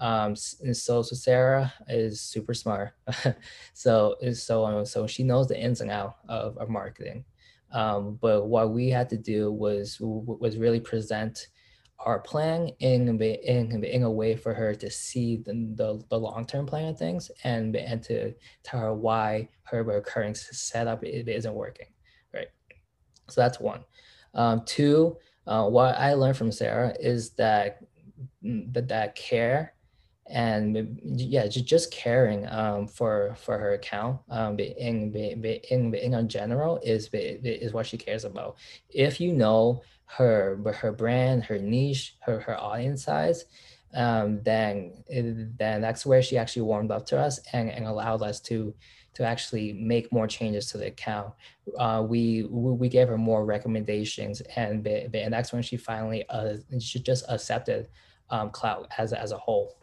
Um, 0.01 0.37
so, 0.37 1.03
so 1.03 1.17
Sarah 1.17 1.73
is 1.89 2.21
super 2.21 2.55
smart. 2.55 2.93
so 3.75 4.17
so 4.35 4.67
um, 4.67 4.87
so 4.87 5.07
she 5.07 5.25
knows 5.25 5.49
the 5.49 5.59
ins 5.59 5.81
and 5.81 5.91
out 5.91 6.17
of, 6.29 6.59
of 6.59 6.69
marketing. 6.69 7.25
Um, 7.73 8.19
but 8.21 8.47
what 8.47 8.73
we 8.73 8.91
had 8.91 9.09
to 9.11 9.19
do 9.19 9.53
was 9.53 9.99
was 10.01 10.59
really 10.59 10.81
present 10.81 11.49
our 11.98 12.18
plan 12.18 12.70
in 12.80 13.20
in, 13.20 13.85
in 13.85 14.02
a 14.02 14.11
way 14.11 14.37
for 14.37 14.52
her 14.52 14.74
to 14.74 14.90
see 14.90 15.37
the, 15.37 15.52
the, 15.74 16.02
the 16.11 16.18
long-term 16.18 16.66
plan 16.66 16.88
of 16.88 16.98
things 16.98 17.30
and 17.44 17.74
and 17.76 18.02
to 18.02 18.35
tell 18.62 18.80
her 18.80 18.94
why 18.94 19.48
her 19.62 19.83
recurring 19.83 20.35
setup 20.35 21.02
isn't 21.04 21.54
working 21.54 21.87
right? 22.33 22.48
So 23.28 23.40
that's 23.40 23.61
one. 23.61 23.85
Um, 24.35 24.62
two 24.66 25.16
uh, 25.46 25.68
what 25.68 25.94
i 25.96 26.14
learned 26.14 26.37
from 26.37 26.50
sarah 26.50 26.94
is 26.98 27.30
that 27.35 27.80
mm, 28.44 28.72
that, 28.72 28.88
that 28.88 29.14
care 29.14 29.74
and 30.26 30.98
yeah 31.04 31.46
just, 31.46 31.66
just 31.66 31.92
caring 31.92 32.48
um, 32.48 32.87
for 32.87 33.35
for 33.38 33.59
her 33.59 33.74
account 33.74 34.18
um, 34.30 34.59
in, 34.59 35.14
in, 35.14 35.44
in, 35.70 35.94
in 35.94 36.28
general 36.28 36.80
is 36.83 37.11
is 37.12 37.74
what 37.74 37.87
she 37.87 37.98
cares 37.98 38.24
about. 38.24 38.57
If 38.88 39.20
you 39.20 39.35
know 39.35 39.83
her 40.07 40.59
her 40.77 40.93
brand 40.93 41.45
her 41.45 41.59
niche 41.59 42.17
her 42.21 42.40
her 42.40 42.59
audience 42.61 43.05
size 43.05 43.45
um, 43.95 44.43
then 44.43 44.93
then 45.57 45.81
that's 45.81 46.05
where 46.05 46.23
she 46.23 46.37
actually 46.37 46.62
warmed 46.62 46.90
up 46.90 47.07
to 47.07 47.19
us 47.19 47.38
and, 47.53 47.71
and 47.71 47.87
allowed 47.87 48.23
us 48.23 48.40
to 48.40 48.75
to 49.14 49.23
actually 49.23 49.73
make 49.73 50.12
more 50.12 50.27
changes 50.27 50.67
to 50.71 50.79
the 50.79 50.88
account. 50.88 51.33
Uh, 51.79 52.05
we 52.07 52.45
we 52.51 52.88
gave 52.88 53.09
her 53.09 53.19
more 53.19 53.45
recommendations, 53.45 54.40
and 54.57 54.87
and 54.87 55.33
that's 55.33 55.53
when 55.53 55.62
she 55.62 55.77
finally 55.77 56.29
uh, 56.29 56.57
she 56.81 56.99
just 56.99 57.25
accepted 57.29 57.88
um, 58.31 58.51
Klout 58.51 58.87
as 58.99 59.12
as 59.12 59.33
a 59.33 59.38
whole. 59.38 59.77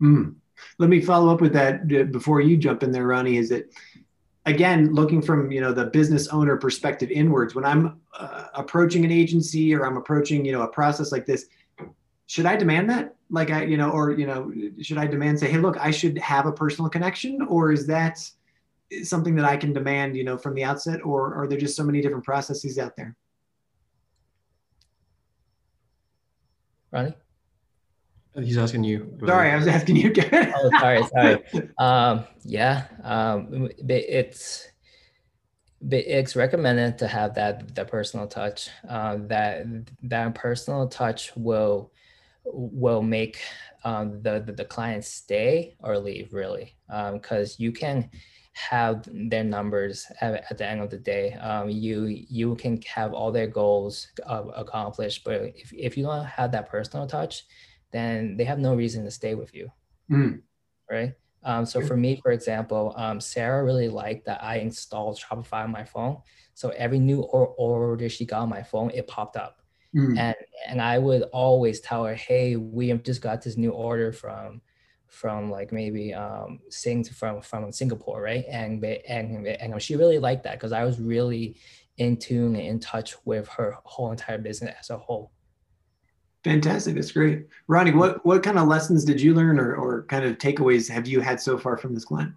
Mm. 0.00 0.34
Let 0.78 0.90
me 0.90 1.00
follow 1.00 1.32
up 1.32 1.40
with 1.40 1.52
that 1.54 1.82
uh, 1.92 2.04
before 2.04 2.40
you 2.40 2.56
jump 2.56 2.82
in 2.82 2.92
there, 2.92 3.06
Ronnie. 3.06 3.36
Is 3.36 3.50
it 3.50 3.72
again 4.46 4.92
looking 4.92 5.22
from 5.22 5.50
you 5.52 5.60
know 5.60 5.72
the 5.72 5.86
business 5.86 6.28
owner 6.28 6.56
perspective 6.56 7.10
inwards? 7.10 7.54
When 7.54 7.64
I'm 7.64 8.00
uh, 8.18 8.46
approaching 8.54 9.04
an 9.04 9.12
agency 9.12 9.74
or 9.74 9.86
I'm 9.86 9.96
approaching 9.96 10.44
you 10.44 10.52
know 10.52 10.62
a 10.62 10.68
process 10.68 11.12
like 11.12 11.26
this, 11.26 11.46
should 12.26 12.46
I 12.46 12.56
demand 12.56 12.90
that? 12.90 13.16
Like 13.30 13.50
I 13.50 13.64
you 13.64 13.76
know, 13.76 13.90
or 13.90 14.12
you 14.12 14.26
know, 14.26 14.52
should 14.82 14.98
I 14.98 15.06
demand 15.06 15.40
say, 15.40 15.50
hey, 15.50 15.58
look, 15.58 15.76
I 15.78 15.90
should 15.90 16.18
have 16.18 16.46
a 16.46 16.52
personal 16.52 16.90
connection, 16.90 17.42
or 17.42 17.72
is 17.72 17.86
that 17.86 18.18
something 19.02 19.34
that 19.36 19.44
I 19.44 19.56
can 19.56 19.72
demand 19.72 20.16
you 20.16 20.24
know 20.24 20.36
from 20.36 20.54
the 20.54 20.64
outset, 20.64 21.00
or 21.04 21.34
are 21.34 21.46
there 21.46 21.58
just 21.58 21.76
so 21.76 21.84
many 21.84 22.00
different 22.00 22.24
processes 22.24 22.78
out 22.78 22.96
there? 22.96 23.16
Ronnie. 26.90 27.14
He's 28.36 28.58
asking 28.58 28.84
you. 28.84 29.18
Sorry, 29.26 29.50
I 29.50 29.56
was 29.56 29.66
asking 29.66 29.96
you. 29.96 30.12
oh, 30.32 30.70
sorry, 30.80 31.02
sorry. 31.04 31.44
Um, 31.78 32.24
yeah, 32.44 32.86
um, 33.02 33.68
it's 33.88 34.68
it's 35.90 36.36
recommended 36.36 36.98
to 36.98 37.08
have 37.08 37.34
that 37.34 37.74
that 37.74 37.88
personal 37.88 38.26
touch. 38.26 38.70
Uh, 38.88 39.18
that 39.26 39.66
that 40.04 40.34
personal 40.34 40.88
touch 40.88 41.32
will 41.36 41.92
will 42.44 43.02
make 43.02 43.38
um, 43.84 44.22
the, 44.22 44.42
the, 44.44 44.52
the 44.52 44.64
client 44.64 45.04
stay 45.04 45.76
or 45.80 45.98
leave 45.98 46.32
really, 46.32 46.74
because 47.12 47.52
um, 47.52 47.56
you 47.58 47.72
can 47.72 48.10
have 48.54 49.08
their 49.10 49.44
numbers 49.44 50.06
at, 50.20 50.44
at, 50.50 50.58
the 50.58 50.66
end 50.66 50.80
of 50.80 50.90
the 50.90 50.98
day. 50.98 51.32
Um, 51.34 51.70
you 51.70 52.04
you 52.06 52.54
can 52.56 52.80
have 52.82 53.12
all 53.12 53.32
their 53.32 53.46
goals 53.46 54.08
uh, 54.26 54.44
accomplished, 54.54 55.24
but 55.24 55.52
if 55.54 55.72
if 55.72 55.96
you 55.96 56.04
don't 56.04 56.24
have 56.24 56.52
that 56.52 56.68
personal 56.68 57.06
touch 57.06 57.44
then 57.92 58.36
they 58.36 58.44
have 58.44 58.58
no 58.58 58.74
reason 58.74 59.04
to 59.04 59.10
stay 59.10 59.34
with 59.34 59.54
you. 59.54 59.70
Mm. 60.10 60.42
Right. 60.90 61.14
Um, 61.44 61.66
so 61.66 61.80
for 61.80 61.96
me, 61.96 62.20
for 62.22 62.30
example, 62.30 62.94
um, 62.96 63.20
Sarah 63.20 63.64
really 63.64 63.88
liked 63.88 64.26
that 64.26 64.42
I 64.42 64.56
installed 64.58 65.18
Shopify 65.18 65.64
on 65.64 65.72
my 65.72 65.84
phone. 65.84 66.18
So 66.54 66.70
every 66.70 66.98
new 66.98 67.20
or- 67.20 67.54
order 67.58 68.08
she 68.08 68.24
got 68.24 68.42
on 68.42 68.48
my 68.48 68.62
phone, 68.62 68.90
it 68.90 69.08
popped 69.08 69.36
up. 69.36 69.60
Mm. 69.94 70.18
And 70.18 70.36
and 70.68 70.80
I 70.80 70.98
would 70.98 71.22
always 71.32 71.80
tell 71.80 72.04
her, 72.04 72.14
hey, 72.14 72.56
we 72.56 72.88
have 72.88 73.02
just 73.02 73.20
got 73.20 73.42
this 73.42 73.56
new 73.56 73.70
order 73.70 74.12
from 74.12 74.62
from 75.08 75.50
like 75.50 75.72
maybe 75.72 76.14
um, 76.14 76.60
Sing 76.70 77.04
from 77.04 77.42
from 77.42 77.70
Singapore, 77.72 78.22
right? 78.22 78.44
And 78.48 78.82
and 78.84 79.46
and 79.46 79.82
she 79.82 79.96
really 79.96 80.18
liked 80.18 80.44
that 80.44 80.54
because 80.54 80.72
I 80.72 80.84
was 80.84 80.98
really 80.98 81.56
in 81.98 82.16
tune 82.16 82.56
and 82.56 82.66
in 82.66 82.80
touch 82.80 83.14
with 83.26 83.46
her 83.48 83.76
whole 83.84 84.10
entire 84.10 84.38
business 84.38 84.74
as 84.80 84.90
a 84.90 84.96
whole. 84.96 85.32
Fantastic. 86.44 86.96
That's 86.96 87.12
great. 87.12 87.46
Ronnie, 87.68 87.92
what, 87.92 88.24
what 88.26 88.42
kind 88.42 88.58
of 88.58 88.66
lessons 88.66 89.04
did 89.04 89.20
you 89.20 89.34
learn 89.34 89.60
or, 89.60 89.74
or 89.76 90.02
kind 90.04 90.24
of 90.24 90.38
takeaways 90.38 90.90
have 90.90 91.06
you 91.06 91.20
had 91.20 91.40
so 91.40 91.56
far 91.56 91.76
from 91.76 91.94
this 91.94 92.04
client? 92.04 92.34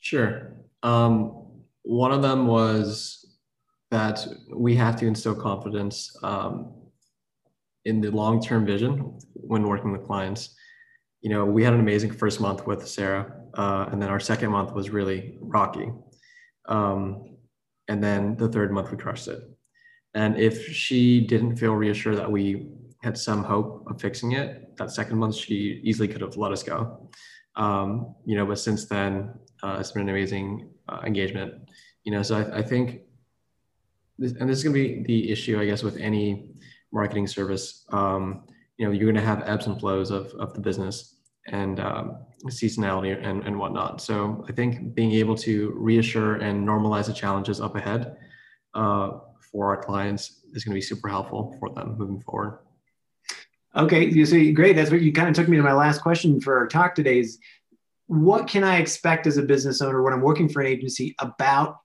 Sure. 0.00 0.52
Um, 0.82 1.46
one 1.82 2.12
of 2.12 2.22
them 2.22 2.46
was 2.46 3.26
that 3.90 4.24
we 4.52 4.76
have 4.76 4.96
to 4.96 5.06
instill 5.06 5.34
confidence 5.34 6.16
um, 6.22 6.72
in 7.84 8.00
the 8.00 8.10
long-term 8.10 8.66
vision 8.66 9.18
when 9.34 9.66
working 9.66 9.92
with 9.92 10.04
clients. 10.04 10.54
You 11.22 11.30
know, 11.30 11.44
we 11.44 11.64
had 11.64 11.72
an 11.72 11.80
amazing 11.80 12.12
first 12.12 12.40
month 12.40 12.66
with 12.66 12.86
Sarah, 12.86 13.32
uh, 13.54 13.88
and 13.90 14.00
then 14.00 14.08
our 14.08 14.20
second 14.20 14.50
month 14.50 14.72
was 14.72 14.90
really 14.90 15.38
rocky. 15.40 15.90
Um, 16.68 17.36
and 17.88 18.02
then 18.02 18.36
the 18.36 18.48
third 18.48 18.70
month 18.72 18.90
we 18.90 18.98
crushed 18.98 19.28
it. 19.28 19.40
And 20.16 20.38
if 20.38 20.66
she 20.72 21.20
didn't 21.20 21.56
feel 21.56 21.74
reassured 21.74 22.16
that 22.16 22.32
we 22.32 22.68
had 23.02 23.18
some 23.18 23.44
hope 23.44 23.84
of 23.86 24.00
fixing 24.00 24.32
it, 24.32 24.74
that 24.78 24.90
second 24.90 25.18
month 25.18 25.34
she 25.34 25.78
easily 25.84 26.08
could 26.08 26.22
have 26.22 26.38
let 26.38 26.52
us 26.52 26.62
go. 26.62 27.10
Um, 27.54 28.14
you 28.24 28.34
know, 28.34 28.46
but 28.46 28.58
since 28.58 28.86
then 28.86 29.34
uh, 29.62 29.76
it's 29.78 29.92
been 29.92 30.02
an 30.02 30.08
amazing 30.08 30.70
uh, 30.88 31.00
engagement. 31.04 31.52
You 32.04 32.12
know, 32.12 32.22
so 32.22 32.38
I, 32.38 32.60
I 32.60 32.62
think, 32.62 33.02
this, 34.18 34.32
and 34.40 34.48
this 34.48 34.56
is 34.58 34.64
going 34.64 34.74
to 34.74 34.82
be 34.82 35.02
the 35.02 35.30
issue, 35.30 35.60
I 35.60 35.66
guess, 35.66 35.82
with 35.82 35.98
any 35.98 36.48
marketing 36.92 37.26
service. 37.26 37.84
Um, 37.90 38.44
you 38.78 38.86
know, 38.86 38.92
you're 38.92 39.12
going 39.12 39.22
to 39.22 39.30
have 39.32 39.42
ebbs 39.46 39.66
and 39.66 39.78
flows 39.78 40.10
of 40.10 40.32
of 40.44 40.54
the 40.54 40.60
business 40.60 41.16
and 41.48 41.78
um, 41.78 42.16
seasonality 42.46 43.12
and, 43.22 43.44
and 43.44 43.58
whatnot. 43.58 44.00
So 44.00 44.44
I 44.48 44.52
think 44.52 44.94
being 44.94 45.12
able 45.12 45.36
to 45.48 45.74
reassure 45.76 46.36
and 46.36 46.66
normalize 46.66 47.06
the 47.06 47.12
challenges 47.12 47.60
up 47.60 47.76
ahead 47.76 48.16
uh, 48.74 49.10
for 49.56 49.74
our 49.74 49.82
clients 49.82 50.42
is 50.52 50.64
going 50.64 50.74
to 50.74 50.74
be 50.74 50.82
super 50.82 51.08
helpful 51.08 51.56
for 51.58 51.70
them 51.70 51.96
moving 51.96 52.20
forward. 52.20 52.58
Okay, 53.74 54.04
you 54.04 54.26
see, 54.26 54.52
great. 54.52 54.76
That's 54.76 54.90
what 54.90 55.00
you 55.00 55.12
kind 55.12 55.28
of 55.28 55.34
took 55.34 55.48
me 55.48 55.56
to 55.56 55.62
my 55.62 55.72
last 55.72 56.00
question 56.02 56.40
for 56.40 56.58
our 56.58 56.66
talk 56.66 56.94
today. 56.94 57.20
Is 57.20 57.38
what 58.06 58.46
can 58.46 58.62
I 58.64 58.76
expect 58.76 59.26
as 59.26 59.38
a 59.38 59.42
business 59.42 59.80
owner 59.80 60.02
when 60.02 60.12
I'm 60.12 60.20
working 60.20 60.48
for 60.48 60.60
an 60.60 60.66
agency 60.66 61.14
about, 61.20 61.80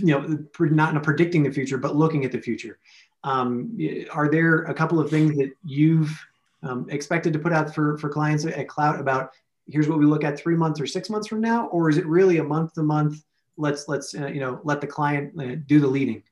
you 0.00 0.06
know, 0.06 0.38
not 0.58 1.02
predicting 1.02 1.42
the 1.42 1.50
future, 1.50 1.76
but 1.76 1.94
looking 1.94 2.24
at 2.24 2.32
the 2.32 2.40
future? 2.40 2.78
Um, 3.22 3.78
are 4.12 4.30
there 4.30 4.62
a 4.64 4.74
couple 4.74 4.98
of 4.98 5.10
things 5.10 5.36
that 5.36 5.50
you've 5.64 6.18
um, 6.62 6.86
expected 6.88 7.34
to 7.34 7.38
put 7.38 7.52
out 7.52 7.74
for 7.74 7.98
for 7.98 8.08
clients 8.08 8.46
at 8.46 8.66
Klout 8.66 8.98
about 8.98 9.32
here's 9.68 9.88
what 9.88 9.98
we 9.98 10.06
look 10.06 10.24
at 10.24 10.38
three 10.38 10.56
months 10.56 10.80
or 10.80 10.86
six 10.86 11.10
months 11.10 11.28
from 11.28 11.40
now, 11.42 11.66
or 11.66 11.90
is 11.90 11.98
it 11.98 12.06
really 12.06 12.38
a 12.38 12.44
month 12.44 12.74
to 12.74 12.82
month? 12.82 13.24
Let's 13.58 13.88
let's 13.88 14.14
uh, 14.14 14.28
you 14.28 14.40
know 14.40 14.60
let 14.64 14.80
the 14.80 14.86
client 14.86 15.38
uh, 15.38 15.56
do 15.66 15.80
the 15.80 15.86
leading. 15.86 16.22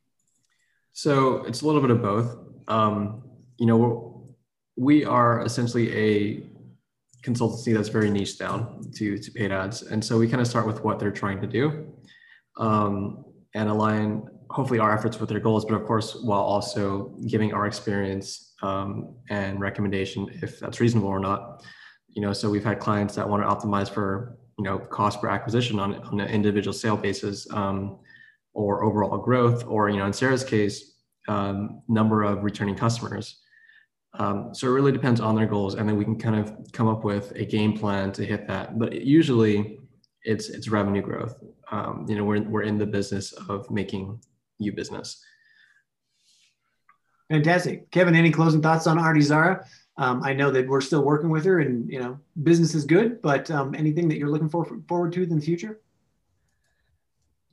So 0.94 1.44
it's 1.44 1.62
a 1.62 1.66
little 1.66 1.80
bit 1.80 1.90
of 1.90 2.00
both. 2.00 2.36
Um, 2.68 3.24
you 3.58 3.66
know, 3.66 4.34
we 4.76 5.04
are 5.04 5.44
essentially 5.44 5.92
a 5.92 6.46
consultancy 7.22 7.74
that's 7.74 7.88
very 7.88 8.10
niche 8.10 8.38
down 8.38 8.80
to 8.94 9.18
to 9.18 9.30
paid 9.32 9.50
ads, 9.50 9.82
and 9.82 10.02
so 10.04 10.18
we 10.18 10.28
kind 10.28 10.40
of 10.40 10.46
start 10.46 10.66
with 10.66 10.84
what 10.84 11.00
they're 11.00 11.10
trying 11.10 11.40
to 11.40 11.48
do, 11.48 11.92
um, 12.58 13.24
and 13.54 13.68
align 13.68 14.28
hopefully 14.50 14.78
our 14.78 14.92
efforts 14.96 15.18
with 15.18 15.28
their 15.28 15.40
goals, 15.40 15.64
but 15.64 15.74
of 15.74 15.84
course 15.84 16.16
while 16.22 16.42
also 16.42 17.16
giving 17.26 17.52
our 17.52 17.66
experience 17.66 18.54
um, 18.62 19.16
and 19.30 19.60
recommendation 19.60 20.30
if 20.42 20.60
that's 20.60 20.78
reasonable 20.78 21.08
or 21.08 21.18
not. 21.18 21.64
You 22.10 22.22
know, 22.22 22.32
so 22.32 22.48
we've 22.48 22.64
had 22.64 22.78
clients 22.78 23.16
that 23.16 23.28
want 23.28 23.42
to 23.42 23.48
optimize 23.48 23.90
for 23.90 24.38
you 24.58 24.64
know 24.64 24.78
cost 24.78 25.20
per 25.20 25.28
acquisition 25.28 25.80
on, 25.80 25.96
on 25.96 26.20
an 26.20 26.28
individual 26.28 26.72
sale 26.72 26.96
basis 26.96 27.50
um, 27.52 27.98
or 28.54 28.84
overall 28.84 29.18
growth, 29.18 29.64
or 29.66 29.90
you 29.90 29.98
know 29.98 30.06
in 30.06 30.12
Sarah's 30.12 30.44
case, 30.44 30.94
um, 31.28 31.82
number 31.88 32.22
of 32.22 32.42
returning 32.42 32.74
customers. 32.74 33.40
Um, 34.16 34.54
so 34.54 34.68
it 34.68 34.70
really 34.70 34.92
depends 34.92 35.20
on 35.20 35.34
their 35.34 35.46
goals, 35.46 35.74
and 35.74 35.88
then 35.88 35.96
we 35.96 36.04
can 36.04 36.18
kind 36.18 36.36
of 36.36 36.54
come 36.72 36.86
up 36.86 37.04
with 37.04 37.32
a 37.32 37.44
game 37.44 37.76
plan 37.76 38.12
to 38.12 38.24
hit 38.24 38.46
that. 38.46 38.78
But 38.78 39.02
usually, 39.02 39.80
it's 40.22 40.48
it's 40.48 40.68
revenue 40.68 41.02
growth. 41.02 41.36
Um, 41.70 42.06
you 42.08 42.16
know, 42.16 42.24
we're 42.24 42.42
we're 42.42 42.62
in 42.62 42.78
the 42.78 42.86
business 42.86 43.32
of 43.48 43.70
making 43.70 44.20
you 44.58 44.72
business. 44.72 45.22
Fantastic, 47.30 47.90
Kevin. 47.90 48.14
Any 48.14 48.30
closing 48.30 48.62
thoughts 48.62 48.86
on 48.86 48.98
Artizara? 48.98 49.66
Um, 49.96 50.22
I 50.22 50.32
know 50.32 50.50
that 50.50 50.66
we're 50.68 50.80
still 50.80 51.04
working 51.04 51.30
with 51.30 51.44
her, 51.44 51.60
and 51.60 51.90
you 51.90 51.98
know, 51.98 52.18
business 52.42 52.74
is 52.74 52.84
good. 52.84 53.20
But 53.20 53.50
um, 53.50 53.74
anything 53.74 54.08
that 54.08 54.18
you're 54.18 54.30
looking 54.30 54.48
for, 54.48 54.64
forward 54.88 55.12
to 55.14 55.22
in 55.22 55.36
the 55.36 55.40
future? 55.40 55.80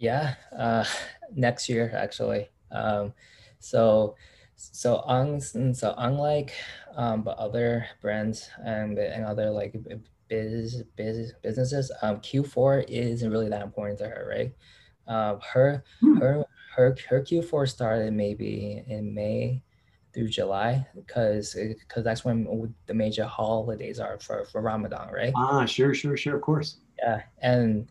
Yeah, 0.01 0.33
uh, 0.57 0.83
next 1.35 1.69
year 1.69 1.91
actually. 1.95 2.49
Um, 2.71 3.13
so 3.59 4.15
so 4.55 4.97
on 4.97 5.39
so 5.39 5.93
unlike 5.97 6.53
um, 6.95 7.21
but 7.21 7.37
other 7.37 7.85
brands 8.01 8.49
and 8.65 8.97
and 8.97 9.23
other 9.25 9.51
like 9.51 9.75
biz, 10.27 10.83
biz 10.95 11.33
businesses, 11.43 11.91
um, 12.01 12.17
Q4 12.17 12.85
isn't 12.89 13.29
really 13.31 13.49
that 13.49 13.61
important 13.61 13.99
to 13.99 14.07
her, 14.07 14.27
right? 14.27 14.55
Um, 15.07 15.39
her 15.53 15.83
her 16.17 16.45
her 16.75 16.95
her 17.07 17.21
Q4 17.21 17.69
started 17.69 18.11
maybe 18.13 18.83
in 18.87 19.13
May 19.13 19.61
through 20.15 20.29
July 20.29 20.87
because 20.95 21.53
because 21.53 22.03
that's 22.03 22.25
when 22.25 22.73
the 22.87 22.93
major 22.95 23.25
holidays 23.25 23.99
are 23.99 24.19
for 24.19 24.45
for 24.45 24.61
Ramadan, 24.61 25.13
right? 25.13 25.33
Ah, 25.35 25.65
sure, 25.65 25.93
sure, 25.93 26.17
sure, 26.17 26.37
of 26.37 26.41
course. 26.41 26.77
Yeah, 26.97 27.21
and 27.39 27.87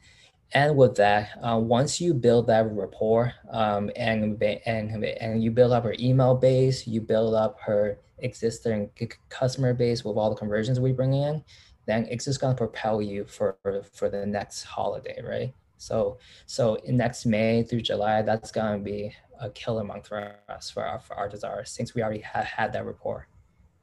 and 0.53 0.77
with 0.77 0.97
that, 0.97 1.31
uh, 1.43 1.59
once 1.59 2.01
you 2.01 2.13
build 2.13 2.49
that 2.49 2.71
rapport 2.73 3.33
um, 3.51 3.91
and, 3.95 4.43
and 4.43 5.05
and 5.05 5.43
you 5.43 5.51
build 5.51 5.73
up 5.73 5.85
her 5.85 5.95
email 5.99 6.35
base, 6.35 6.87
you 6.87 7.01
build 7.01 7.35
up 7.35 7.59
her 7.61 7.99
existing 8.19 8.91
customer 9.29 9.75
base 9.75 10.05
with 10.05 10.17
all 10.17 10.31
the 10.31 10.37
conversions 10.37 10.81
we 10.81 10.93
bring 10.93 11.15
in, 11.15 11.43
then 11.87 12.07
it's 12.11 12.25
just 12.25 12.41
gonna 12.41 12.55
propel 12.55 13.01
you 13.01 13.25
for 13.25 13.57
for 13.93 14.09
the 14.09 14.27
next 14.27 14.65
holiday, 14.65 15.21
right? 15.23 15.55
So 15.79 16.19
so 16.47 16.75
in 16.77 16.97
next 16.97 17.27
May 17.27 17.63
through 17.63 17.83
July, 17.83 18.23
that's 18.23 18.51
gonna 18.51 18.79
be 18.79 19.15
a 19.41 19.51
killer 19.51 19.85
month 19.85 20.09
for 20.09 20.35
us 20.49 20.69
for 20.69 20.85
our 20.85 21.01
for 21.01 21.15
our 21.15 21.29
desires 21.29 21.71
since 21.71 21.95
we 21.95 22.03
already 22.03 22.21
have 22.21 22.45
had 22.45 22.73
that 22.73 22.87
rapport. 22.87 23.29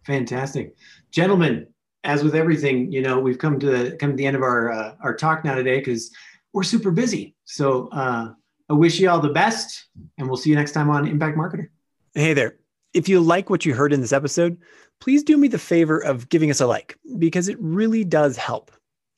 Fantastic, 0.05 0.75
gentlemen. 1.11 1.67
As 2.03 2.23
with 2.23 2.35
everything, 2.35 2.91
you 2.91 3.01
know, 3.01 3.19
we've 3.19 3.39
come 3.39 3.59
to 3.59 3.65
the 3.65 3.95
come 3.97 4.11
to 4.11 4.15
the 4.15 4.25
end 4.25 4.35
of 4.35 4.41
our 4.41 4.71
uh, 4.71 4.95
our 5.01 5.15
talk 5.15 5.43
now 5.43 5.55
today 5.55 5.79
because 5.79 6.11
we're 6.53 6.63
super 6.63 6.91
busy. 6.91 7.35
So 7.45 7.89
uh, 7.89 8.33
I 8.69 8.73
wish 8.73 8.99
you 8.99 9.09
all 9.09 9.19
the 9.19 9.29
best, 9.29 9.85
and 10.17 10.27
we'll 10.27 10.37
see 10.37 10.49
you 10.49 10.55
next 10.55 10.71
time 10.71 10.89
on 10.89 11.07
Impact 11.07 11.37
Marketer. 11.37 11.67
Hey 12.13 12.33
there. 12.33 12.57
If 12.93 13.07
you 13.07 13.19
like 13.19 13.49
what 13.49 13.65
you 13.65 13.73
heard 13.73 13.93
in 13.93 14.01
this 14.01 14.13
episode, 14.13 14.57
please 14.99 15.23
do 15.23 15.37
me 15.37 15.47
the 15.47 15.59
favor 15.59 15.99
of 15.99 16.29
giving 16.29 16.49
us 16.49 16.61
a 16.61 16.67
like 16.67 16.97
because 17.19 17.47
it 17.47 17.57
really 17.59 18.03
does 18.03 18.37
help. 18.37 18.71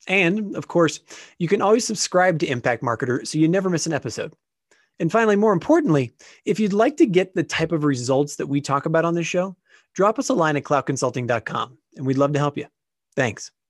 And 0.06 0.56
of 0.56 0.68
course, 0.68 1.00
you 1.38 1.48
can 1.48 1.62
always 1.62 1.86
subscribe 1.86 2.38
to 2.40 2.46
Impact 2.46 2.82
Marketer 2.82 3.26
so 3.26 3.38
you 3.38 3.48
never 3.48 3.70
miss 3.70 3.86
an 3.86 3.92
episode. 3.92 4.34
And 4.98 5.10
finally, 5.10 5.36
more 5.36 5.52
importantly, 5.52 6.12
if 6.44 6.60
you'd 6.60 6.74
like 6.74 6.98
to 6.98 7.06
get 7.06 7.34
the 7.34 7.42
type 7.42 7.72
of 7.72 7.84
results 7.84 8.36
that 8.36 8.48
we 8.48 8.60
talk 8.60 8.86
about 8.86 9.06
on 9.06 9.14
this 9.14 9.26
show, 9.26 9.56
drop 9.94 10.18
us 10.18 10.28
a 10.28 10.34
line 10.34 10.56
at 10.56 10.64
kloutconsulting.com 10.64 11.78
and 11.96 12.06
we'd 12.06 12.18
love 12.18 12.34
to 12.34 12.38
help 12.38 12.58
you. 12.58 12.66
Thanks. 13.16 13.50